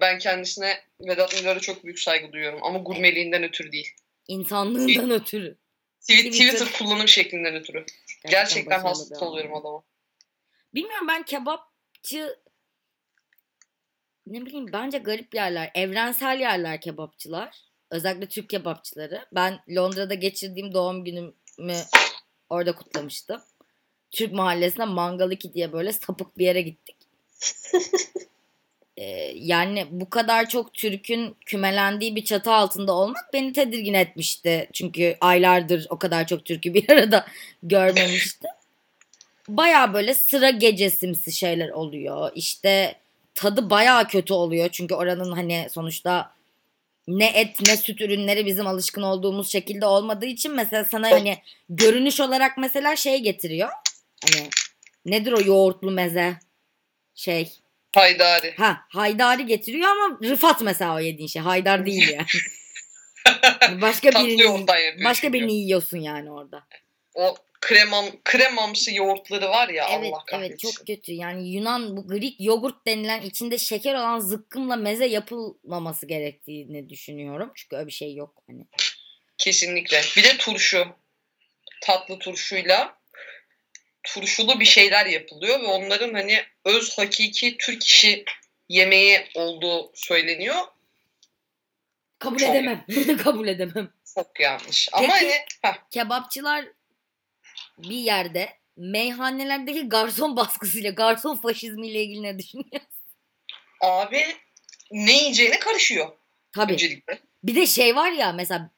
[0.00, 3.90] Ben kendisine Vedat Milor'a çok büyük saygı duyuyorum ama gurmeliğinden ötürü değil.
[4.28, 5.58] İnsanlığından ötürü.
[6.00, 6.30] Twi- Twitter.
[6.32, 7.78] Twitter kullanım şeklinden ötürü.
[7.78, 9.82] Gerçekten, Gerçekten hasta oluyorum adama.
[10.74, 12.38] Bilmiyorum ben kebapçı
[14.26, 15.70] ne bileyim bence garip yerler.
[15.74, 17.69] Evrensel yerler kebapçılar.
[17.90, 19.26] Özellikle Türk kebapçıları.
[19.32, 21.76] Ben Londra'da geçirdiğim doğum günümü
[22.50, 23.40] orada kutlamıştım.
[24.10, 26.96] Türk mahallesine Mangal 2 diye böyle sapık bir yere gittik.
[28.96, 34.68] Ee, yani bu kadar çok Türk'ün kümelendiği bir çatı altında olmak beni tedirgin etmişti.
[34.72, 37.26] Çünkü aylardır o kadar çok Türk'ü bir arada
[37.62, 38.50] görmemiştim.
[39.48, 42.30] Baya böyle sıra gecesimsi şeyler oluyor.
[42.34, 42.94] İşte
[43.34, 44.68] tadı baya kötü oluyor.
[44.72, 46.32] Çünkü oranın hani sonuçta
[47.18, 52.20] ne et ne süt ürünleri bizim alışkın olduğumuz şekilde olmadığı için mesela sana hani görünüş
[52.20, 53.70] olarak mesela şey getiriyor.
[54.24, 54.48] Hani
[55.06, 56.36] nedir o yoğurtlu meze?
[57.14, 57.48] Şey
[57.94, 58.54] Haydari.
[58.56, 61.42] Ha haydari getiriyor ama Rıfat mesela o yediğin şey.
[61.42, 62.26] Haydar değil yani.
[63.80, 64.66] başka birini
[65.04, 66.66] başka birini yiyorsun yani orada.
[67.14, 70.50] O kremam, kremamsı yoğurtları var ya Evet Allah kahretsin.
[70.50, 71.12] evet çok kötü.
[71.12, 77.52] Yani Yunan bu Greek yogurt denilen içinde şeker olan zıkkımla meze yapılmaması gerektiğini düşünüyorum.
[77.54, 78.66] Çünkü öyle bir şey yok hani.
[79.38, 80.00] Kesinlikle.
[80.16, 80.86] Bir de turşu.
[81.82, 82.98] Tatlı turşuyla
[84.02, 88.24] turşulu bir şeyler yapılıyor ve onların hani öz hakiki Türk işi
[88.68, 90.56] yemeği olduğu söyleniyor.
[92.18, 92.84] Kabul Çok- edemem.
[93.22, 93.92] Kabul edemem.
[94.14, 94.88] Çok yanlış.
[94.92, 95.12] Ama Peki-
[95.62, 96.64] hani heh, Kebapçılar
[97.82, 102.80] bir yerde meyhanelerdeki garson baskısıyla, garson faşizmiyle ilgili ne düşünüyor?
[103.80, 104.36] abi
[104.90, 106.12] ne yiyeceğine karışıyor
[106.52, 106.72] Tabii.
[106.72, 107.18] öncelikle.
[107.44, 108.70] Bir de şey var ya mesela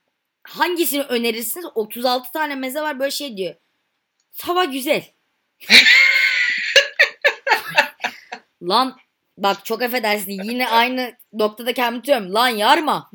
[0.42, 1.66] hangisini önerirsiniz?
[1.74, 3.54] 36 tane meze var böyle şey diyor.
[4.38, 5.04] Tava güzel.
[8.62, 8.98] Lan
[9.38, 12.34] bak çok affedersin yine aynı noktada kendimi tutuyorum.
[12.34, 13.10] Lan yarma.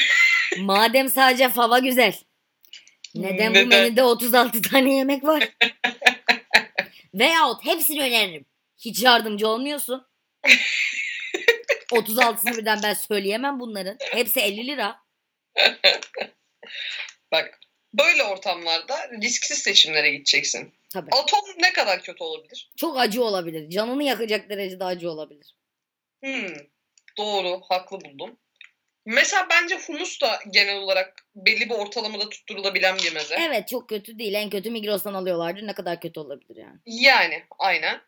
[0.58, 2.14] Madem sadece fava güzel.
[3.14, 3.68] Neden bu Neden?
[3.68, 5.48] menüde 36 tane yemek var?
[7.14, 8.46] Veyahut hepsini öneririm.
[8.78, 10.06] Hiç yardımcı olmuyorsun.
[11.92, 13.96] 36'sını birden ben söyleyemem bunların.
[14.00, 14.96] Hepsi 50 lira.
[17.32, 17.58] Bak
[17.94, 20.72] böyle ortamlarda risksiz seçimlere gideceksin.
[20.90, 21.10] Tabii.
[21.12, 22.70] Atom ne kadar kötü olabilir?
[22.76, 23.70] Çok acı olabilir.
[23.70, 25.56] Canını yakacak derecede acı olabilir.
[26.24, 26.54] Hmm,
[27.18, 28.38] doğru, haklı buldum.
[29.06, 33.36] Mesela bence humus da genel olarak belli bir ortalamada tutturulabilen bir meze.
[33.40, 34.34] Evet çok kötü değil.
[34.34, 35.66] En kötü Migros'tan alıyorlardı.
[35.66, 36.78] Ne kadar kötü olabilir yani.
[36.86, 38.00] Yani aynen.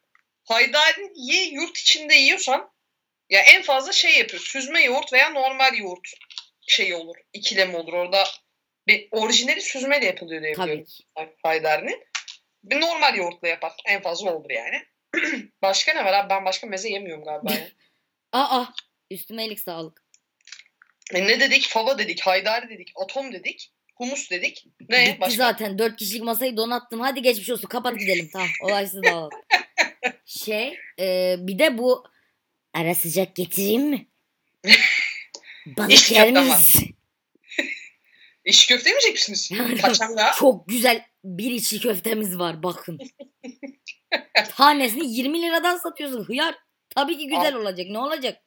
[0.44, 2.70] Haydari'yi yurt içinde yiyorsan
[3.30, 4.42] ya en fazla şey yapıyor.
[4.42, 6.08] Süzme yoğurt veya normal yoğurt
[6.66, 7.16] şey olur.
[7.32, 7.92] ikilemi olur.
[7.92, 8.24] Orada
[8.86, 10.84] bir orijinali süzmeyle yapılıyor diye biliyorum.
[11.42, 12.04] Haydari'nin.
[12.64, 13.72] Bir normal yoğurtla yapar.
[13.86, 14.82] En fazla olur yani.
[15.62, 16.30] başka ne var abi?
[16.30, 17.52] Ben başka meze yemiyorum galiba.
[17.52, 17.68] ya.
[18.32, 18.64] Aa
[19.10, 20.03] üstüme iyilik sağlık.
[21.12, 21.68] E ne dedik?
[21.68, 24.66] Fava dedik, haydari dedik, atom dedik, humus dedik.
[24.88, 25.06] Ne?
[25.06, 25.36] Bitti Başka?
[25.36, 25.78] zaten.
[25.78, 27.00] Dört kişilik masayı donattım.
[27.00, 27.68] Hadi geçmiş olsun.
[27.68, 28.30] Kapat gidelim.
[28.32, 28.48] Tamam.
[28.62, 29.30] Olaysız dağılalım.
[30.24, 32.04] şey e, bir de bu
[32.74, 34.06] ara sıcak getireyim mi?
[35.66, 36.76] Balık yer miyiz?
[38.44, 39.50] İş köfte yemeyecek misiniz?
[40.38, 42.98] Çok güzel bir içli köftemiz var bakın.
[44.56, 46.24] Tanesini 20 liradan satıyorsun.
[46.24, 46.54] Hıyar.
[46.90, 47.86] Tabii ki güzel olacak.
[47.90, 48.43] Ne olacak?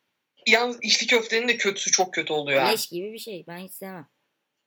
[0.47, 2.71] Yalnız içli köftenin de kötüsü çok kötü oluyor.
[2.71, 3.43] Leş gibi bir şey.
[3.47, 4.07] Ben hiç sevmem.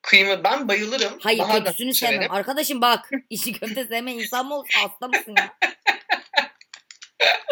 [0.02, 1.18] Kıyma ben bayılırım.
[1.20, 2.14] Hayır Daha da kötüsünü severim.
[2.22, 2.36] sevmem.
[2.36, 3.10] Arkadaşım bak.
[3.30, 4.68] içli köfte sevmeyen insan mı olur?
[4.74, 5.56] Hasta mısın ya?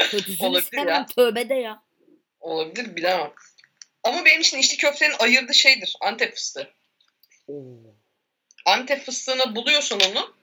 [0.11, 0.89] Kötüsünü Olabilir sevmem.
[0.89, 1.07] ya.
[1.07, 1.83] Tövbe de ya.
[2.41, 3.33] Olabilir bilemem.
[4.05, 5.97] Ama benim için içli köftenin ayırdığı şeydir.
[6.01, 6.75] Antep fıstığı.
[8.67, 10.35] Antep fıstığını buluyorsun onu.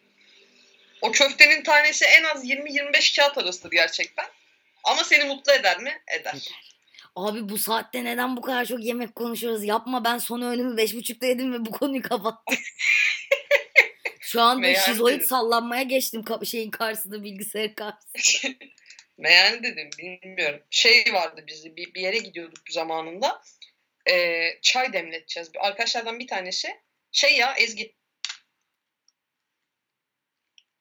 [1.01, 4.25] O köftenin tanesi en az 20-25 kağıt arasıdır gerçekten.
[4.83, 6.01] Ama seni mutlu eder mi?
[6.19, 6.33] Eder.
[7.15, 9.63] Abi bu saatte neden bu kadar çok yemek konuşuyoruz?
[9.63, 12.57] Yapma ben son öğünümü beş buçukta yedim ve bu konuyu kapattım.
[14.19, 15.27] Şu anda Meyhane şizoid dedim.
[15.27, 18.53] sallanmaya geçtim şeyin karşısında bilgisayar karşısında.
[19.17, 20.61] Meğer dedim bilmiyorum.
[20.69, 23.41] Şey vardı bizi bir, bir yere gidiyorduk zamanında.
[24.09, 25.51] Ee, çay demleteceğiz.
[25.59, 27.95] Arkadaşlardan bir tanesi şey ya Ezgi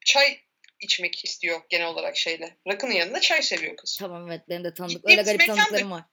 [0.04, 0.40] çay
[0.80, 2.56] içmek istiyor genel olarak şeyle.
[2.68, 3.96] Rakının yanında çay seviyor kız.
[4.00, 5.10] Tamam evet benim de tanıdık.
[5.10, 6.04] Öyle garip tanıdıklarım var.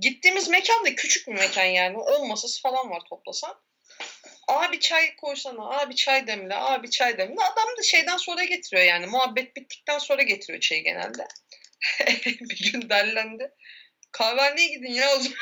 [0.00, 1.98] Gittiğimiz mekan da küçük bir mekan yani.
[1.98, 3.54] 10 masası falan var toplasan.
[4.48, 7.40] Abi çay koysana, abi çay demle, abi çay demle.
[7.40, 9.06] Adam da şeyden sonra getiriyor yani.
[9.06, 11.26] Muhabbet bittikten sonra getiriyor çayı genelde.
[12.40, 13.50] bir gün derlendi.
[14.12, 15.38] Kahvehaneye gidin ya o zaman.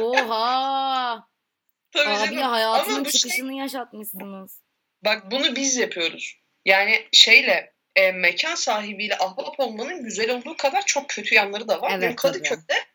[0.00, 1.28] Oha!
[1.92, 2.50] Tabii Abi canım.
[2.50, 4.60] hayatının Ama bu şey- çıkışını yaşatmışsınız.
[5.04, 6.36] Bak bunu biz yapıyoruz.
[6.64, 11.90] Yani şeyle e, mekan sahibiyle ahbap olmanın güzel olduğu kadar çok kötü yanları da var.
[11.90, 12.16] Evet, Benim.
[12.16, 12.86] Kadıköy'de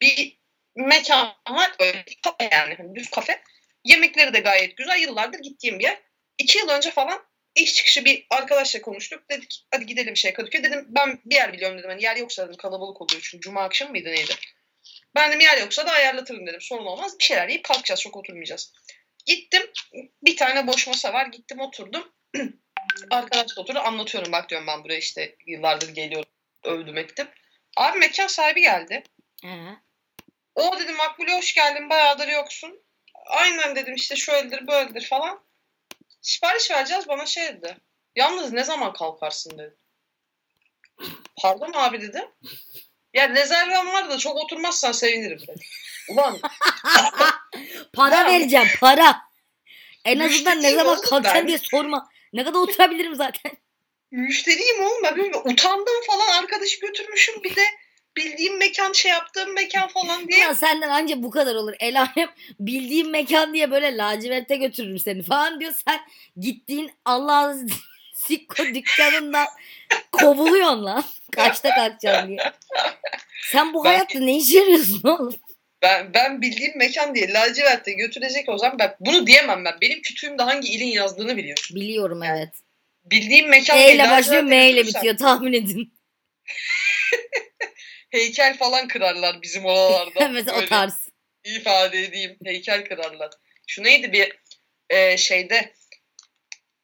[0.00, 0.38] bir
[0.76, 1.72] mekan var.
[1.78, 2.74] Öyle bir kafe yani.
[2.74, 3.42] hani Düz kafe.
[3.84, 5.00] Yemekleri de gayet güzel.
[5.00, 5.98] Yıllardır gittiğim bir yer.
[6.38, 9.30] iki yıl önce falan iş çıkışı bir arkadaşla konuştuk.
[9.30, 10.62] Dedik hadi gidelim şey Kadıköy.
[10.62, 11.90] Dedim ben bir yer biliyorum dedim.
[11.90, 14.34] Hani yer yoksa dedim kalabalık oluyor çünkü cuma akşamı mıydı neydi?
[15.14, 16.60] Ben dedim yer yoksa da ayarlatırım dedim.
[16.60, 17.18] Sorun olmaz.
[17.18, 18.00] Bir şeyler yiyip kalkacağız.
[18.00, 18.72] Çok oturmayacağız.
[19.26, 19.62] Gittim.
[20.22, 21.26] Bir tane boş masa var.
[21.26, 22.12] Gittim oturdum.
[23.10, 23.78] Arkadaş da oturdu.
[23.78, 26.30] Anlatıyorum bak diyorum ben buraya işte yıllardır geliyorum.
[26.64, 27.28] Övdüm ettim.
[27.76, 29.02] Abi mekan sahibi geldi.
[29.42, 29.76] He.
[30.54, 32.80] O dedim Makbule hoş geldin bayağıdır yoksun.
[33.26, 35.46] Aynen dedim işte şöyledir böyledir falan.
[36.20, 37.76] Sipariş vereceğiz bana şey dedi.
[38.16, 39.76] Yalnız ne zaman kalkarsın dedi.
[41.42, 42.28] Pardon abi dedi.
[43.14, 45.64] Ya rezervem var da çok oturmazsan sevinirim dedi.
[46.10, 46.38] Ulan
[47.94, 49.16] Para vereceğim para.
[50.04, 52.08] En azından ne zaman kalkacaksın diye sorma.
[52.36, 53.52] Ne kadar oturabilirim zaten.
[54.10, 57.62] müşteriyim oğlum ben utandım falan arkadaşı götürmüşüm bir de
[58.16, 60.44] bildiğim mekan şey yaptığım mekan falan diye.
[60.46, 61.74] Ulan senden anca bu kadar olur.
[61.80, 65.72] El alem bildiğim mekan diye böyle laciverte götürürüm seni falan diyor.
[65.88, 66.00] Sen
[66.40, 67.70] gittiğin Allah'ın
[68.14, 69.46] sikko dükkanından
[70.12, 71.04] kovuluyorsun lan.
[71.32, 72.52] Kaçta kalkacaksın diye.
[73.52, 75.34] Sen bu Ben- hayatta ne işe yarıyorsun oğlum?
[75.86, 79.74] Ben, ben bildiğim mekan diye lacivertte götürecek o zaman ben bunu diyemem ben.
[79.80, 81.62] Benim kütüğümde hangi ilin yazdığını biliyorum.
[81.74, 82.48] Biliyorum evet.
[83.04, 85.94] Bildiğim mekan E diye ile başlıyor M ile bitiyor tahmin edin.
[88.10, 90.28] Heykel falan kırarlar bizim oralarda.
[90.32, 91.08] Mesela o tarz.
[91.44, 92.36] ifade edeyim.
[92.44, 93.30] Heykel kırarlar.
[93.66, 94.32] Şu neydi bir
[94.90, 95.72] e, şeyde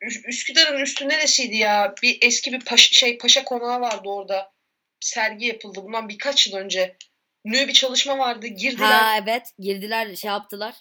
[0.02, 1.94] Üs- Üsküdar'ın üstü neresiydi ya?
[2.02, 4.52] Bir eski bir paşa, şey paşa konağı vardı orada.
[5.00, 6.96] Sergi yapıldı bundan birkaç yıl önce.
[7.44, 8.46] Ünlü bir çalışma vardı.
[8.46, 10.74] Girdiler, Ha evet girdiler şey yaptılar.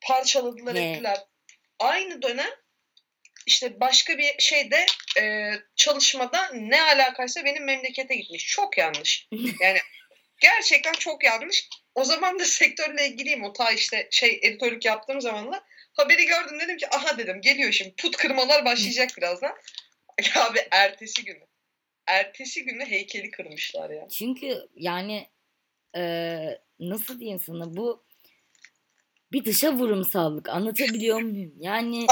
[0.00, 0.80] parçaladılar, He.
[0.80, 1.18] ettiler.
[1.78, 2.50] Aynı dönem
[3.46, 4.86] işte başka bir şeyde
[5.20, 8.46] e, çalışmada ne alakaysa benim memlekete gitmiş.
[8.46, 9.28] Çok yanlış.
[9.60, 9.78] Yani
[10.40, 11.68] gerçekten çok yanlış.
[11.94, 13.44] O zaman da sektörle ilgiliyim.
[13.44, 17.72] O ta işte şey editörlük yaptığım zaman da haberi gördüm dedim ki aha dedim geliyor
[17.72, 19.54] şimdi put kırmalar başlayacak birazdan.
[20.36, 21.46] Abi ertesi günü.
[22.06, 24.08] Ertesi günü heykeli kırmışlar ya.
[24.18, 25.28] Çünkü yani
[25.96, 28.02] eee, nasıl diyeyim sana bu
[29.32, 31.52] bir dışa vurumsallık anlatabiliyor muyum?
[31.60, 32.06] Yani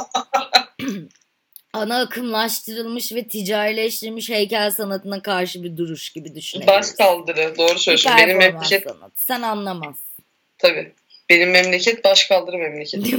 [1.73, 6.95] ana akımlaştırılmış ve ticarileştirilmiş heykel sanatına karşı bir duruş gibi Baş düşünebiliriz.
[6.95, 7.55] kaldırı.
[7.59, 8.13] Doğru söylüyorsun.
[8.19, 9.25] Benim memleket sanatı.
[9.27, 10.25] Sen anlamazsın.
[10.59, 10.93] tabii.
[11.29, 13.17] Benim memleket baş kaldırı memleketi.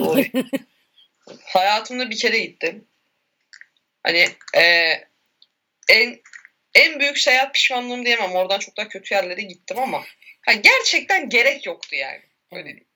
[1.46, 2.86] Hayatımda bir kere gittim.
[4.04, 4.26] Hani
[4.58, 4.92] e,
[5.90, 6.20] en
[6.76, 8.32] en büyük seyahat pişmanlığım diyemem.
[8.32, 10.04] Oradan çok daha kötü yerlere gittim ama
[10.46, 12.22] ha, gerçekten gerek yoktu yani.
[12.52, 12.88] Öyle diyeyim.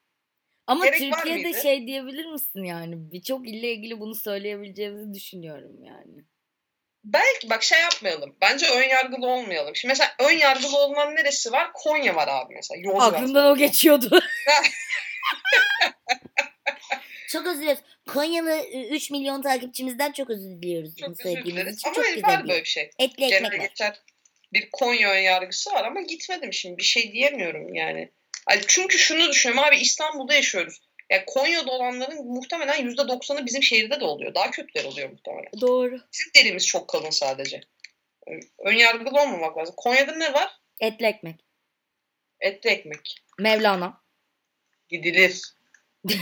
[0.68, 3.12] Ama Gerek Türkiye'de şey diyebilir misin yani?
[3.12, 6.26] Birçok ille ilgili bunu söyleyebileceğimizi düşünüyorum yani.
[7.04, 8.36] Belki bak şey yapmayalım.
[8.42, 9.76] Bence ön yargılı olmayalım.
[9.76, 11.74] Şimdi mesela ön yargılı olunan neresi var?
[11.74, 12.82] Konya var abi mesela.
[12.82, 13.14] Yozgat.
[13.14, 14.10] Aklımdan o geçiyordu.
[17.28, 17.80] çok özür dileriz.
[18.08, 18.62] Konyalı
[18.92, 20.96] 3 milyon takipçimizden çok özür diliyoruz.
[20.96, 21.82] Çok özür dileriz.
[21.86, 22.90] Ama Çok var güzel böyle bir şey.
[23.00, 23.58] etli ekmek var.
[23.68, 24.02] geçer
[24.54, 26.78] bir Konya ön yargısı var ama gitmedim şimdi.
[26.78, 28.12] Bir şey diyemiyorum yani.
[28.50, 30.82] Hani çünkü şunu düşünüyorum abi İstanbul'da yaşıyoruz.
[31.10, 34.36] Yani Konya'da olanların muhtemelen %90'ı bizim şehirde de oluyor.
[34.36, 35.62] Daha kötüler oluyor muhtemelen.
[35.62, 36.00] Doğru.
[36.14, 37.62] Bizim derimiz çok kalın sadece.
[38.60, 39.76] Ön yargılı olmamak lazım.
[39.78, 40.52] Konya'da ne var?
[40.80, 41.46] Etli ekmek.
[42.40, 43.16] Etli ekmek.
[43.40, 44.02] Mevlana.
[44.90, 45.42] Gidilir.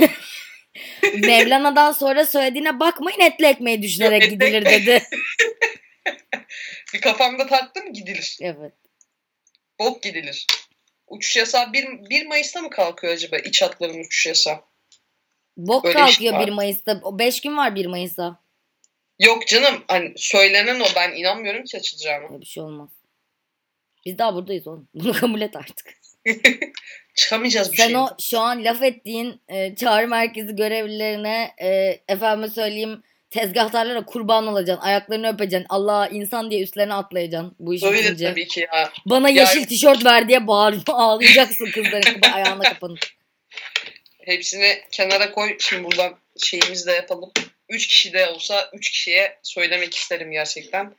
[1.20, 4.88] Mevlana'dan sonra söylediğine bakmayın etli ekmeği düşünerek etli gidilir ekmek.
[4.88, 5.04] dedi.
[6.94, 8.38] Bir kafamda taktım gidilir.
[8.42, 8.74] Evet.
[9.80, 10.48] Bok gidilir.
[11.08, 14.62] Uçuş yasağı 1, 1 Mayıs'ta mı kalkıyor acaba iç hatların uçuş yasağı?
[15.58, 16.48] Bok Öyle bir şey kalkıyor var.
[16.48, 17.00] 1 Mayıs'ta.
[17.04, 18.44] O 5 gün var 1 Mayıs'a.
[19.20, 22.28] Yok canım hani söylenen o ben inanmıyorum ki açılacağına.
[22.30, 22.90] Öyle bir şey olmaz.
[24.06, 24.88] Biz daha buradayız oğlum.
[24.94, 26.03] Bunu kabul et artık.
[27.16, 28.00] Çıkamayacağız bu Sen şeyden.
[28.00, 34.86] o şu an laf ettiğin e, çağrı merkezi görevlilerine e, efendime söyleyeyim tezgahtarlara kurban olacaksın.
[34.86, 35.66] Ayaklarını öpeceksin.
[35.70, 38.30] Allah insan diye üstlerine atlayacaksın bu iş Öyle bitince.
[38.30, 38.92] tabii ki ya.
[39.06, 43.00] Bana Yani- yeşil tişört ver diye bağırıp ağlayacaksın kızların ayağına kapanıp.
[44.26, 45.58] Hepsini kenara koy.
[45.60, 47.32] Şimdi buradan şeyimizi de yapalım.
[47.70, 50.96] Üç kişi de olsa üç kişiye söylemek isterim gerçekten.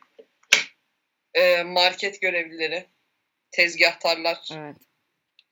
[1.35, 2.87] Ee, market görevlileri,
[3.51, 4.77] tezgahtarlar, Evet.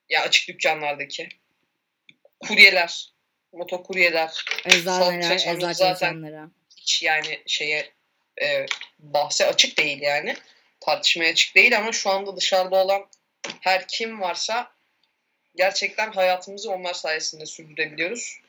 [0.08, 1.28] Ya açık dükkanlardaki,
[2.40, 3.12] kuryeler,
[3.52, 4.44] motokuryeler,
[4.84, 6.40] Sağlık eczacı zaten-
[6.76, 7.92] hiç yani şeye
[8.42, 8.66] e,
[8.98, 10.36] bahse açık değil yani.
[10.80, 13.06] Tartışmaya açık değil ama şu anda dışarıda olan
[13.60, 14.72] her kim varsa
[15.56, 18.40] gerçekten hayatımızı onlar sayesinde sürdürebiliyoruz.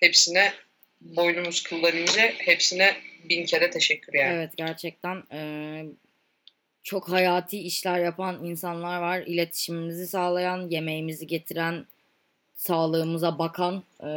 [0.00, 0.52] Hepsine
[1.00, 4.34] boynumuz kıllar ince, hepsine bin kere teşekkür yani.
[4.34, 5.40] Evet gerçekten e,
[6.84, 9.22] çok hayati işler yapan insanlar var.
[9.26, 11.86] İletişimimizi sağlayan, yemeğimizi getiren,
[12.56, 14.08] sağlığımıza bakan e,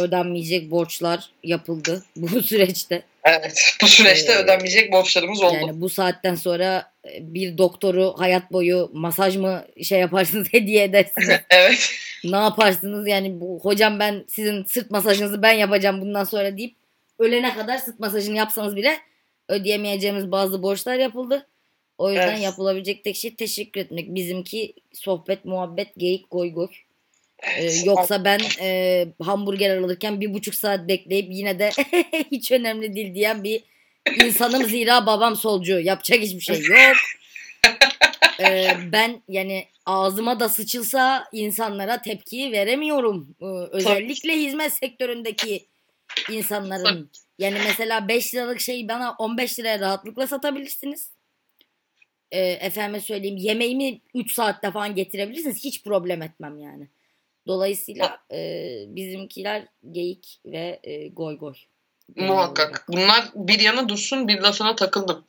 [0.00, 3.02] ödenmeyecek borçlar yapıldı bu süreçte.
[3.24, 5.54] Evet bu süreçte Ee, ödenmeyecek borçlarımız oldu.
[5.54, 11.28] Yani bu saatten sonra bir doktoru hayat boyu masaj mı şey yaparsınız hediye edersiniz.
[11.50, 11.90] evet.
[12.24, 16.74] ne yaparsınız yani bu hocam ben sizin sırt masajınızı ben yapacağım bundan sonra deyip
[17.18, 18.98] ölene kadar sırt masajını yapsanız bile
[19.48, 21.46] ödeyemeyeceğimiz bazı borçlar yapıldı.
[22.02, 22.42] O yüzden Evet.
[22.42, 24.14] yapılabilecek tek şey teşekkür etmek.
[24.14, 26.68] Bizimki sohbet, muhabbet, geyik, goy goy.
[27.56, 31.70] Ee, yoksa ben e, hamburger alırken bir buçuk saat bekleyip yine de
[32.30, 33.62] hiç önemli değil diyen bir
[34.24, 35.80] insanım zira babam solcu.
[35.80, 36.96] Yapacak hiçbir şey yok.
[38.40, 43.36] Ee, ben yani ağzıma da sıçılsa insanlara tepki veremiyorum.
[43.40, 45.66] Ee, özellikle hizmet sektöründeki
[46.30, 47.10] insanların.
[47.38, 51.11] Yani mesela 5 liralık şeyi bana 15 liraya rahatlıkla satabilirsiniz.
[52.32, 55.64] Ee, efendime söyleyeyim yemeğimi 3 saatte falan getirebilirsiniz.
[55.64, 56.88] Hiç problem etmem yani.
[57.46, 58.38] Dolayısıyla e,
[58.86, 61.54] bizimkiler geyik ve e, goy goy.
[62.16, 62.84] Muhakkak.
[62.88, 65.24] Bunlar bir yana dursun bir lafına takıldım.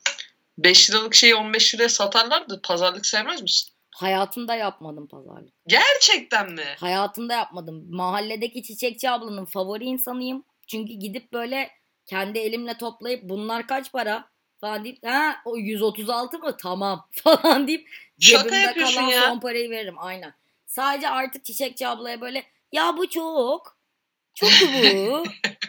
[0.58, 2.60] 5 liralık şeyi 15 liraya satarlardı.
[2.62, 3.74] Pazarlık sevmez misin?
[3.94, 5.52] Hayatımda yapmadım pazarlık.
[5.66, 6.64] Gerçekten mi?
[6.78, 7.86] Hayatımda yapmadım.
[7.90, 10.44] Mahalledeki çiçekçi ablanın favori insanıyım.
[10.66, 11.70] Çünkü gidip böyle
[12.06, 14.33] kendi elimle toplayıp bunlar kaç para
[14.64, 19.20] falan deyip ha o 136 mı tamam falan deyip cebimde kalan ya.
[19.20, 20.34] son parayı veririm aynen.
[20.66, 23.78] Sadece artık çiçekçi ablaya böyle ya bu çok
[24.34, 25.24] çok bu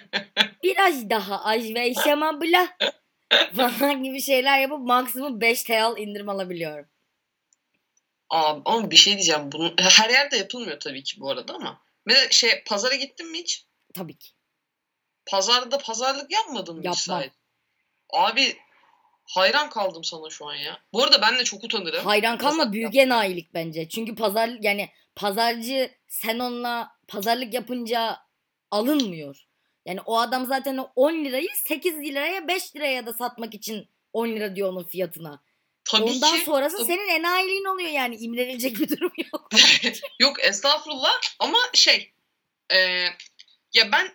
[0.63, 2.77] biraz daha az versem abla
[3.55, 6.85] falan gibi şeyler yapıp maksimum 5 TL indirim alabiliyorum.
[8.29, 9.51] Abi, ama bir şey diyeceğim.
[9.51, 11.81] Bunu, her yerde yapılmıyor tabii ki bu arada ama.
[12.05, 13.65] Mesela şey pazara gittin mi hiç?
[13.93, 14.29] Tabii ki.
[15.25, 17.19] Pazarda pazarlık yapmadın mı hiç Yapmam.
[17.19, 17.33] sahip?
[18.13, 18.57] Abi
[19.25, 20.79] hayran kaldım sana şu an ya.
[20.93, 22.05] Bu arada ben de çok utanırım.
[22.05, 23.89] Hayran kalma yap- enayilik bence.
[23.89, 28.17] Çünkü pazar yani pazarcı sen onunla pazarlık yapınca
[28.71, 29.37] alınmıyor.
[29.85, 34.27] Yani o adam zaten o 10 lirayı 8 liraya 5 liraya da satmak için 10
[34.27, 35.43] lira diyor onun fiyatına.
[35.85, 36.45] Tabii Ondan ki.
[36.45, 39.49] sonrası tabii- senin enayiliğin oluyor yani imrenilecek bir durum yok.
[40.19, 42.13] Yok estağfurullah ama şey
[42.73, 42.77] e,
[43.73, 44.11] ya ben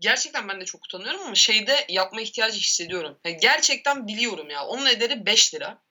[0.00, 3.18] gerçekten ben de çok utanıyorum ama şeyde yapma ihtiyacı hissediyorum.
[3.24, 4.66] Yani gerçekten biliyorum ya.
[4.66, 5.82] Onun ederi 5 lira.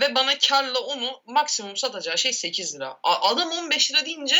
[0.00, 3.00] Ve bana karla onu maksimum satacağı şey 8 lira.
[3.02, 4.36] Adam 15 lira deyince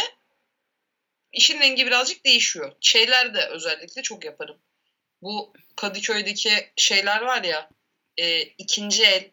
[1.33, 2.73] işin rengi birazcık değişiyor.
[2.81, 4.59] Şeyler de özellikle çok yaparım.
[5.23, 7.71] Bu Kadıköy'deki şeyler var ya
[8.17, 9.31] e, ikinci el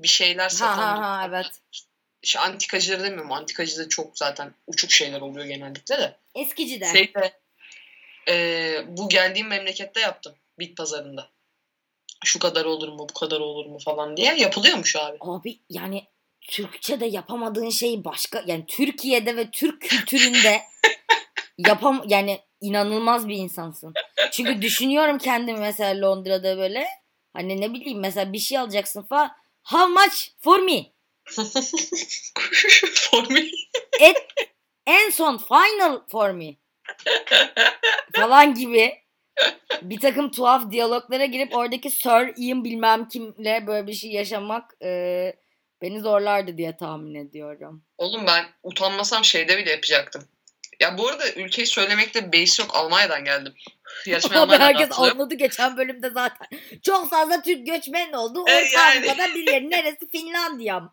[0.00, 1.46] bir şeyler ha satan ha ha evet.
[2.22, 3.32] şey, antikacıları demiyorum.
[3.32, 6.16] Antikacıda çok zaten uçuk şeyler oluyor genellikle de.
[6.34, 6.92] Eskici de.
[6.92, 7.39] Şeyde
[8.28, 10.34] eee, bu geldiğim memlekette yaptım.
[10.58, 11.28] Bit pazarında.
[12.24, 15.16] Şu kadar olur mu, bu kadar olur mu falan diye yapılıyormuş abi.
[15.20, 16.04] Abi yani
[16.40, 20.60] Türkçe'de yapamadığın şey başka yani Türkiye'de ve Türk kültüründe
[21.58, 23.94] yapam yani inanılmaz bir insansın.
[24.30, 26.86] Çünkü düşünüyorum kendimi mesela Londra'da böyle
[27.32, 29.30] hani ne bileyim mesela bir şey alacaksın falan
[29.62, 30.86] how much for me
[33.10, 33.50] Formül.
[34.86, 36.56] en son final for me
[38.12, 38.94] falan gibi
[39.82, 45.32] bir takım tuhaf diyaloglara girip oradaki Sir Ian bilmem kimle böyle bir şey yaşamak e,
[45.82, 47.84] beni zorlardı diye tahmin ediyorum.
[47.98, 50.28] Oğlum ben utanmasam şeyde bile yapacaktım.
[50.80, 52.74] Ya bu arada ülkeyi söylemekte base yok.
[52.74, 53.54] Almanya'dan geldim.
[54.06, 55.20] Yarışmaya Abi herkes katılıyorum.
[55.20, 56.48] anladı geçen bölümde zaten.
[56.82, 58.38] Çok fazla Türk göçmen oldu.
[58.38, 59.10] E, Orta yani.
[59.10, 59.62] Avrupa'da bir yer.
[59.70, 60.08] Neresi?
[60.12, 60.92] Finlandiya.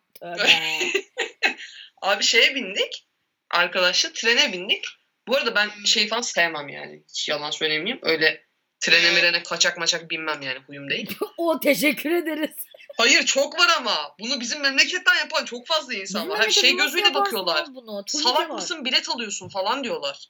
[2.02, 3.08] Abi şeye bindik.
[3.52, 4.86] Arkadaşlar trene bindik.
[5.28, 7.04] Bu arada ben şey falan sevmem yani.
[7.10, 8.00] Hiç yalan söylemeyeyim.
[8.04, 8.48] Öyle
[8.80, 11.18] trene mirene kaçak maçak binmem yani huyum değil.
[11.38, 12.56] o teşekkür ederiz.
[12.98, 14.16] Hayır çok var ama.
[14.20, 16.44] Bunu bizim memleketten yapan çok fazla insan var.
[16.44, 17.66] Hep şey gözüyle bakıyorlar.
[17.76, 18.04] Bunu?
[18.08, 18.56] Salak var.
[18.56, 20.30] mısın bilet alıyorsun falan diyorlar.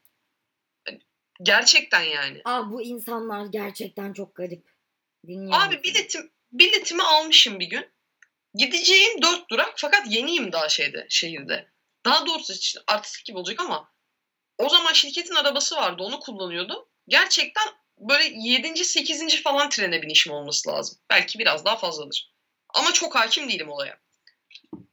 [1.43, 2.41] Gerçekten yani.
[2.45, 4.67] Aa, bu insanlar gerçekten çok garip.
[5.27, 5.67] Dinliyorum.
[5.67, 7.85] Abi biletim, biletimi almışım bir gün.
[8.53, 11.67] Gideceğim dört durak fakat yeniyim daha şeyde, şehirde.
[12.05, 12.53] Daha doğrusu
[12.87, 13.91] artistik gibi olacak ama
[14.57, 16.85] o zaman şirketin arabası vardı onu kullanıyordum.
[17.07, 17.67] Gerçekten
[17.97, 18.85] böyle 7.
[18.85, 19.43] 8.
[19.43, 20.99] falan trene binişim olması lazım.
[21.09, 22.33] Belki biraz daha fazladır.
[22.69, 23.99] Ama çok hakim değilim olaya.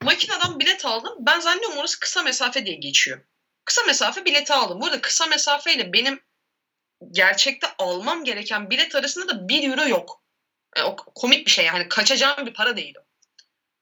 [0.02, 1.14] Makineden bilet aldım.
[1.18, 3.20] Ben zannediyorum orası kısa mesafe diye geçiyor.
[3.64, 4.80] Kısa mesafe bileti aldım.
[4.80, 6.20] Bu arada kısa mesafeyle benim
[7.10, 10.22] gerçekte almam gereken bilet arasında da 1 euro yok.
[10.76, 13.04] Yani o komik bir şey yani kaçacağım bir para değil o.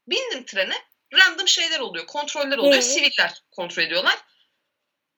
[0.06, 0.74] Bindim trene.
[1.14, 2.06] Random şeyler oluyor.
[2.06, 2.74] Kontroller oluyor.
[2.74, 2.82] Ee?
[2.82, 4.18] Siviller kontrol ediyorlar.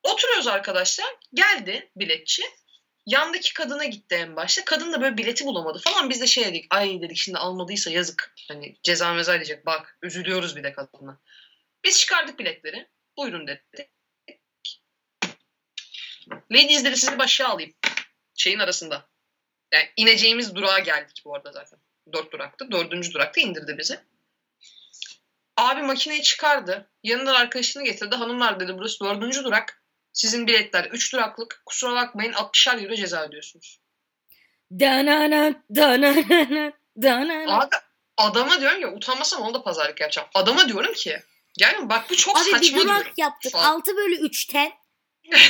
[0.04, 1.16] Oturuyoruz arkadaşlar.
[1.34, 2.42] Geldi biletçi.
[3.06, 4.64] Yandaki kadına gitti en başta.
[4.64, 6.10] Kadın da böyle bileti bulamadı falan.
[6.10, 6.66] Biz de şey dedik.
[6.70, 8.34] Ay dedik şimdi almadıysa yazık.
[8.48, 9.66] Hani ceza meza diyecek.
[9.66, 11.20] Bak üzülüyoruz bir de kadına.
[11.84, 12.88] Biz çıkardık biletleri.
[13.16, 13.90] Buyurun dedi.
[16.52, 17.74] Ladies dedi sizi başa alayım.
[18.34, 19.08] Şeyin arasında.
[19.72, 21.78] Yani ineceğimiz durağa geldik bu arada zaten.
[22.12, 22.70] Dört duraktı.
[22.70, 24.00] Dördüncü durakta indirdi bizi.
[25.56, 26.90] Abi makineyi çıkardı.
[27.02, 28.16] Yanından arkadaşını getirdi.
[28.16, 29.83] Hanımlar dedi burası dördüncü durak.
[30.14, 31.62] Sizin biletler üç duraklık.
[31.66, 33.80] Kusura bakmayın 60'ar euro ceza ödüyorsunuz.
[34.72, 37.60] Danana, danana, danana.
[37.60, 37.76] Abi
[38.16, 40.28] adama diyorum ya utanmasam onu da pazarlık yapacağım.
[40.34, 41.22] Adama diyorum ki
[41.58, 43.12] yani bak bu çok Abi bir saçma durak diyorum.
[43.16, 43.52] yaptık.
[43.52, 43.64] Şu an.
[43.64, 44.72] 6 bölü 3'ten.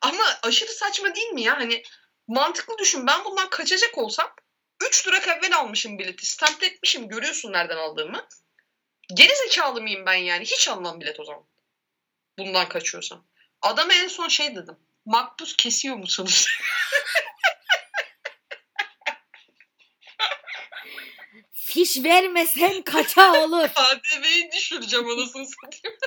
[0.00, 1.56] Ama aşırı saçma değil mi ya?
[1.56, 1.82] Hani
[2.28, 3.06] mantıklı düşün.
[3.06, 4.30] Ben bundan kaçacak olsam
[4.88, 6.26] 3 durak evvel almışım bileti.
[6.26, 7.08] Stamp etmişim.
[7.08, 8.26] Görüyorsun nereden aldığımı.
[9.14, 10.44] Geri zekalı mıyım ben yani?
[10.44, 11.44] Hiç almam bilet o zaman.
[12.38, 13.24] Bundan kaçıyorsam.
[13.62, 14.76] Adama en son şey dedim.
[15.06, 16.48] Makbuz kesiyor musunuz?
[21.52, 23.68] Fiş vermesen kaça olur.
[23.74, 25.98] KDV'yi düşüreceğim anasını satayım.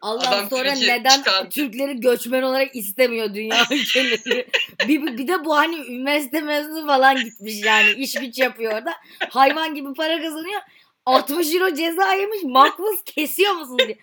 [0.00, 1.48] Allah Adam sonra Türkiye neden çıkardı.
[1.48, 4.48] Türkleri göçmen olarak istemiyor dünya ülkeleri.
[4.88, 8.94] bir, bir de bu hani üniversite mezunu falan gitmiş yani iş güç yapıyor orada.
[9.30, 10.60] Hayvan gibi para kazanıyor.
[11.06, 13.98] 60 euro ceza yemiş makbuz kesiyor musun diye.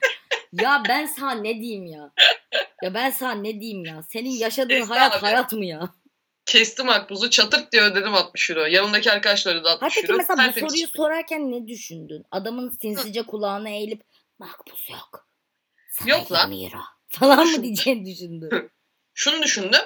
[0.54, 2.12] Ya ben sana ne diyeyim ya?
[2.84, 4.04] Ya ben sana ne diyeyim ya?
[4.10, 5.22] Senin yaşadığın Esra hayat abi.
[5.22, 5.90] hayat mı ya?
[6.46, 8.66] Kestim makbuzu çatırt diyor dedim 60 euro.
[8.66, 10.18] Yanındaki arkadaşları da 60 Hayır peki euro.
[10.18, 10.98] mesela bu soruyu çıktı.
[10.98, 12.24] sorarken ne düşündün?
[12.32, 14.02] Adamın sinsice kulağına eğilip
[14.40, 15.28] makbuz yok.
[15.92, 16.52] Sana Yok lan.
[16.52, 18.72] 20 euro falan mı diyeceğini düşündün?
[19.14, 19.82] şunu düşündüm.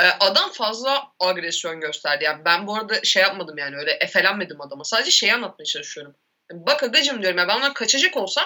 [0.00, 2.24] Ee, adam fazla agresyon gösterdi.
[2.24, 4.84] Yani ben bu arada şey yapmadım yani öyle efelenmedim adama.
[4.84, 6.14] Sadece şeyi anlatmaya çalışıyorum.
[6.52, 8.44] Bak agacım diyorum ya ben ondan kaçacak olsam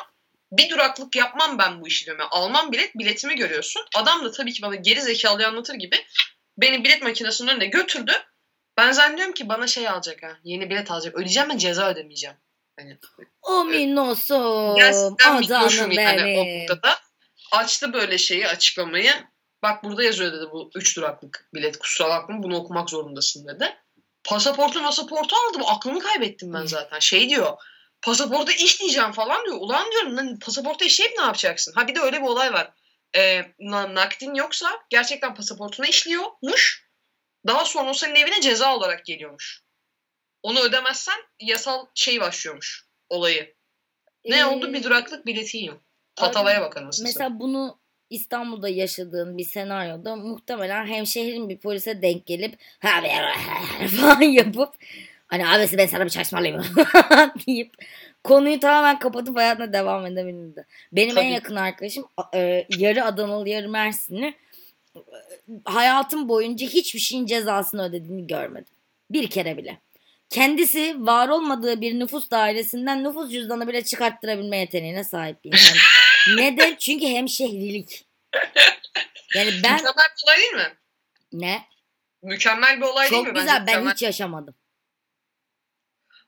[0.52, 2.20] bir duraklık yapmam ben bu işi diyorum.
[2.20, 3.82] Yani almam bilet biletimi görüyorsun.
[3.94, 5.96] Adam da tabii ki bana geri zekalı anlatır gibi
[6.58, 8.12] beni bilet makinesinin önüne götürdü.
[8.76, 10.36] Ben zannediyorum ki bana şey alacak ha.
[10.44, 11.14] Yeni bilet alacak.
[11.14, 12.36] Ödeyeceğim ben ceza ödemeyeceğim.
[12.78, 12.98] Hani
[13.42, 14.76] O minosum.
[14.76, 16.98] Gerçekten bir Adamım boşum yani o noktada.
[17.52, 19.12] Açtı böyle şeyi açıklamayı.
[19.62, 23.76] Bak burada yazıyor dedi bu 3 duraklık bilet kusura bakma bunu okumak zorundasın dedi.
[24.24, 26.98] Pasaportu pasaportu aldım aklımı kaybettim ben zaten.
[26.98, 27.56] Şey diyor
[28.02, 29.56] pasaporta işleyeceğim falan diyor.
[29.60, 31.72] Ulan diyorum lan pasaporta işleyip ne yapacaksın?
[31.76, 32.72] Ha bir de öyle bir olay var.
[33.60, 36.90] Na- nakdin yoksa gerçekten pasaportuna işliyormuş.
[37.46, 39.62] Daha sonra o senin evine ceza olarak geliyormuş.
[40.42, 43.54] Onu ödemezsen yasal şey başlıyormuş olayı.
[44.24, 44.72] Ne Ee, oldu?
[44.72, 45.82] Bir duraklık bileti yiyorum.
[46.16, 47.02] Tatavaya bakın nasıl.
[47.02, 47.80] Mesela bunu
[48.10, 53.02] İstanbul'da yaşadığın bir senaryoda muhtemelen hemşehrin bir polise denk gelip ha
[54.00, 54.74] falan yapıp
[55.30, 56.64] hani abisi ben sana bir çalışmalıyım
[57.46, 57.74] deyip
[58.24, 60.66] konuyu tamamen kapatıp hayatına devam edebilirdi.
[60.92, 61.32] Benim en Tabii.
[61.32, 62.04] yakın arkadaşım
[62.34, 64.34] e, yarı Adanalı yarı Mersinli
[65.64, 68.74] hayatım boyunca hiçbir şeyin cezasını ödediğini görmedim.
[69.10, 69.78] Bir kere bile.
[70.30, 75.76] Kendisi var olmadığı bir nüfus dairesinden nüfus cüzdanı bile çıkarttırabilme yeteneğine sahip bir insan.
[76.36, 76.76] Neden?
[76.78, 78.04] Çünkü hemşehrilik.
[79.36, 80.74] Yani ben Mükemmel bir olay değil mi?
[81.32, 81.62] ne?
[82.22, 83.34] Mükemmel bir olay değil Çok mi?
[83.34, 83.56] Bence güzel.
[83.56, 83.92] Ben mükemmel.
[83.92, 84.54] hiç yaşamadım.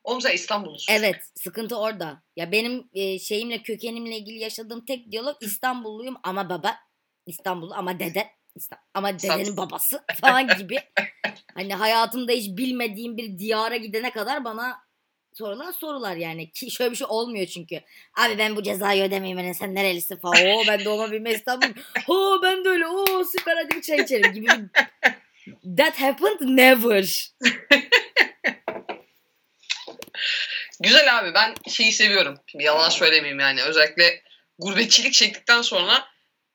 [0.03, 0.93] Oğlum sen İstanbullusun.
[0.93, 2.23] Evet, sıkıntı orada.
[2.35, 6.75] Ya benim e, şeyimle kökenimle ilgili yaşadığım tek diyalog İstanbulluyum ama baba
[7.25, 10.79] İstanbullu ama dede İsta- ama dedenin babası falan gibi.
[11.55, 14.77] hani hayatımda hiç bilmediğim bir diyara gidene kadar bana
[15.33, 16.51] sorulan sorular yani.
[16.51, 17.75] Ki şöyle bir şey olmuyor çünkü.
[18.19, 20.35] Abi ben bu cezayı ödemeyeyim hani sen nerelisin falan.
[20.45, 21.67] Oo ben doğma büyüme İstanbul.
[22.07, 22.87] Oo ben de öyle.
[22.87, 24.69] Oo süper hadi bir çay içelim gibi bir...
[25.77, 27.31] That happened never.
[30.83, 32.37] Güzel abi ben şeyi seviyorum.
[32.47, 33.61] Şimdi yalan söylemeyeyim yani.
[33.63, 34.23] Özellikle
[34.59, 36.05] gurbetçilik çektikten sonra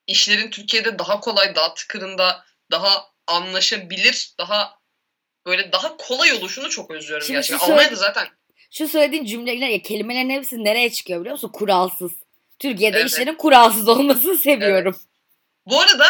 [0.06, 4.78] işlerin Türkiye'de daha kolay, daha tıkırında, daha anlaşabilir, daha
[5.46, 7.58] böyle daha kolay oluşunu çok özlüyorum Şimdi gerçekten.
[7.58, 8.28] şu Almanya'da söyle- zaten
[8.70, 11.50] Şu söylediğin cümleler ya kelimelerin hepsi nereye çıkıyor biliyor musun?
[11.52, 12.12] Kuralsız.
[12.58, 13.10] Türkiye'de Evet.
[13.10, 15.00] işlerin kuralsız olmasını seviyorum.
[15.66, 16.06] bu arada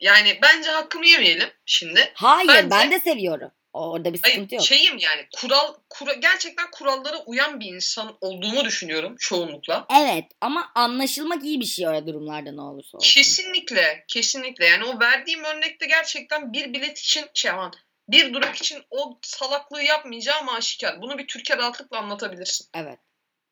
[0.00, 2.12] yani bence hakkımı yemeyelim şimdi.
[2.14, 3.50] Hayır Bence- ben de seviyorum.
[3.72, 4.64] Orada bir Hayır sıkıntı yok.
[4.64, 9.86] şeyim yani kural, kura, gerçekten kurallara uyan bir insan olduğumu düşünüyorum çoğunlukla.
[10.00, 13.14] Evet ama anlaşılmak iyi bir şey öyle durumlarda ne olursa olsun.
[13.14, 14.66] Kesinlikle, kesinlikle.
[14.66, 17.72] Yani o verdiğim örnekte gerçekten bir bilet için şey aman
[18.08, 21.02] bir durak için o salaklığı yapmayacağım aşikar.
[21.02, 22.66] Bunu bir Türkiye rahatlıkla anlatabilirsin.
[22.74, 22.98] Evet.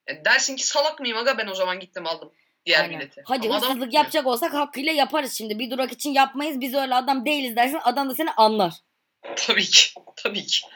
[0.09, 2.33] Yani dersin ki salak mıyım aga ben o zaman gittim aldım
[2.67, 3.01] diğer aynen.
[3.01, 3.23] bileti.
[3.25, 5.59] Hadi Ama adam- hırsızlık yapacak olsak hakkıyla yaparız şimdi.
[5.59, 8.75] Bir durak için yapmayız biz öyle adam değiliz dersin adam da seni anlar.
[9.37, 10.67] Tabii ki, tabii ki.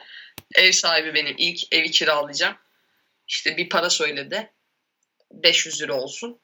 [0.55, 1.35] Ev sahibi benim.
[1.39, 2.57] ilk evi kiralayacağım.
[3.29, 4.53] İşte bir para söyledi.
[5.31, 6.41] 500 lira olsun.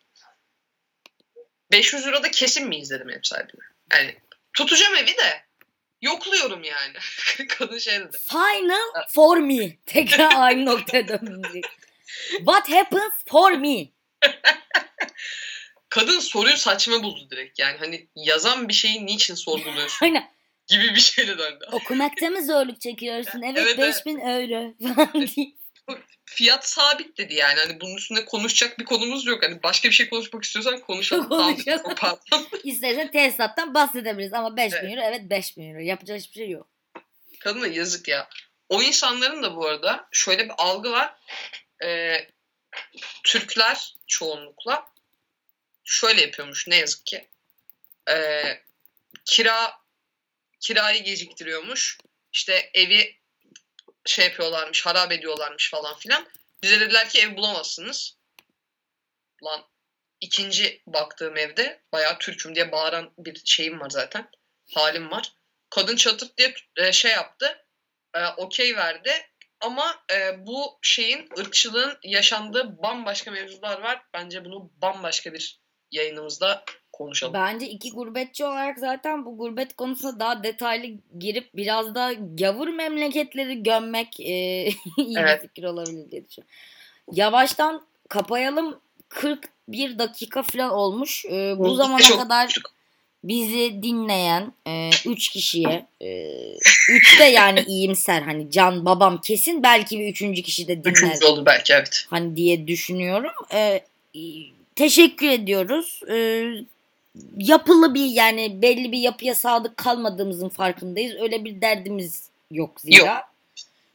[1.73, 3.65] 500 lira da kesin miyiz dedim ev sahibine.
[3.93, 4.17] Yani
[4.53, 5.45] tutacağım evi de
[6.03, 6.97] yokluyorum yani.
[7.49, 8.19] Kadın şey dedi.
[8.29, 9.77] Final for me.
[9.87, 11.61] Tekrar aynı noktaya döndüm.
[12.37, 13.89] What happens for me?
[15.89, 17.59] kadın soruyu saçma buldu direkt.
[17.59, 20.38] Yani hani yazan bir şeyi niçin sorguluyorsun Aynen.
[20.69, 21.65] Gibi bir şeyle döndü.
[21.73, 23.43] Okumakta mı zorluk çekiyorsun?
[23.43, 25.47] Evet, Evet, 5000 euro falan diye.
[26.25, 27.61] Fiyat sabit dedi yani.
[27.61, 29.43] Hani bunun üstünde konuşacak bir konumuz yok.
[29.43, 31.29] Hani başka bir şey konuşmak istiyorsan konuşalım.
[31.29, 31.95] Konuşalım.
[32.65, 34.91] İstersen tesisattan bahsedebiliriz ama 5000 Evet.
[34.91, 35.81] euro evet 5000 euro.
[35.81, 36.69] Yapacak hiçbir şey yok.
[37.41, 38.29] Kadına yazık ya.
[38.69, 41.15] O insanların da bu arada şöyle bir algı var.
[41.85, 42.27] Ee,
[43.25, 44.87] Türkler çoğunlukla
[45.85, 47.29] şöyle yapıyormuş ne yazık ki.
[48.11, 48.43] Ee,
[49.25, 49.73] kira
[50.61, 51.99] kirayı geciktiriyormuş.
[52.33, 53.19] İşte evi
[54.05, 56.29] şey yapıyorlarmış, harap ediyorlarmış falan filan.
[56.63, 58.19] Bize dediler ki ev bulamazsınız.
[59.45, 59.65] Lan
[60.21, 64.31] ikinci baktığım evde bayağı Türk'üm diye bağıran bir şeyim var zaten.
[64.75, 65.33] Halim var.
[65.71, 67.67] Kadın çatırt diye e, şey yaptı.
[68.15, 69.13] E, Okey verdi.
[69.61, 74.03] Ama e, bu şeyin ırkçılığın yaşandığı bambaşka mevzular var.
[74.15, 76.65] Bence bunu bambaşka bir yayınımızda
[76.99, 77.35] konuşalım.
[77.35, 80.87] Bence iki gurbetçi olarak zaten bu gurbet konusuna daha detaylı
[81.19, 84.33] girip biraz da gavur memleketleri gömmek e,
[84.99, 85.43] iyi Evet.
[85.43, 86.55] bir fikir olabilir diye düşünüyorum.
[87.13, 88.81] Yavaştan kapayalım.
[89.09, 91.25] 41 dakika falan olmuş.
[91.25, 92.73] E, bu zamana çok kadar konuştuk.
[93.25, 94.53] bizi dinleyen
[95.07, 95.87] 3 kişiye
[96.91, 101.27] 3 de yani iyimser hani can babam kesin belki bir üçüncü kişi de dinler Üçüncü
[101.27, 102.07] oldu belki evet.
[102.11, 103.33] hani diye düşünüyorum.
[103.55, 103.85] Ee,
[104.77, 106.01] teşekkür ediyoruz.
[106.11, 106.45] Ee,
[107.37, 111.15] yapılı bir yani belli bir yapıya sadık kalmadığımızın farkındayız.
[111.21, 113.07] Öyle bir derdimiz yok zira.
[113.15, 113.25] Yok.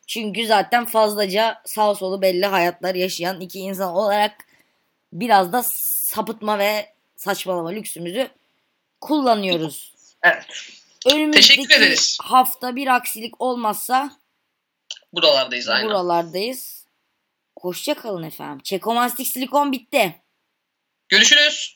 [0.07, 4.45] Çünkü zaten fazlaca sağ solu belli hayatlar yaşayan iki insan olarak
[5.13, 8.29] biraz da sapıtma ve saçmalama lüksümüzü
[9.01, 9.93] kullanıyoruz.
[10.23, 10.45] Evet.
[11.05, 12.17] Önümüzdeki Teşekkür ederiz.
[12.21, 14.11] hafta bir aksilik olmazsa
[15.13, 15.89] Buralardayız aynen.
[15.89, 16.85] buralardayız.
[17.59, 18.59] Hoşça kalın efendim.
[18.63, 20.15] Çekomastik silikon bitti.
[21.09, 21.75] Görüşürüz.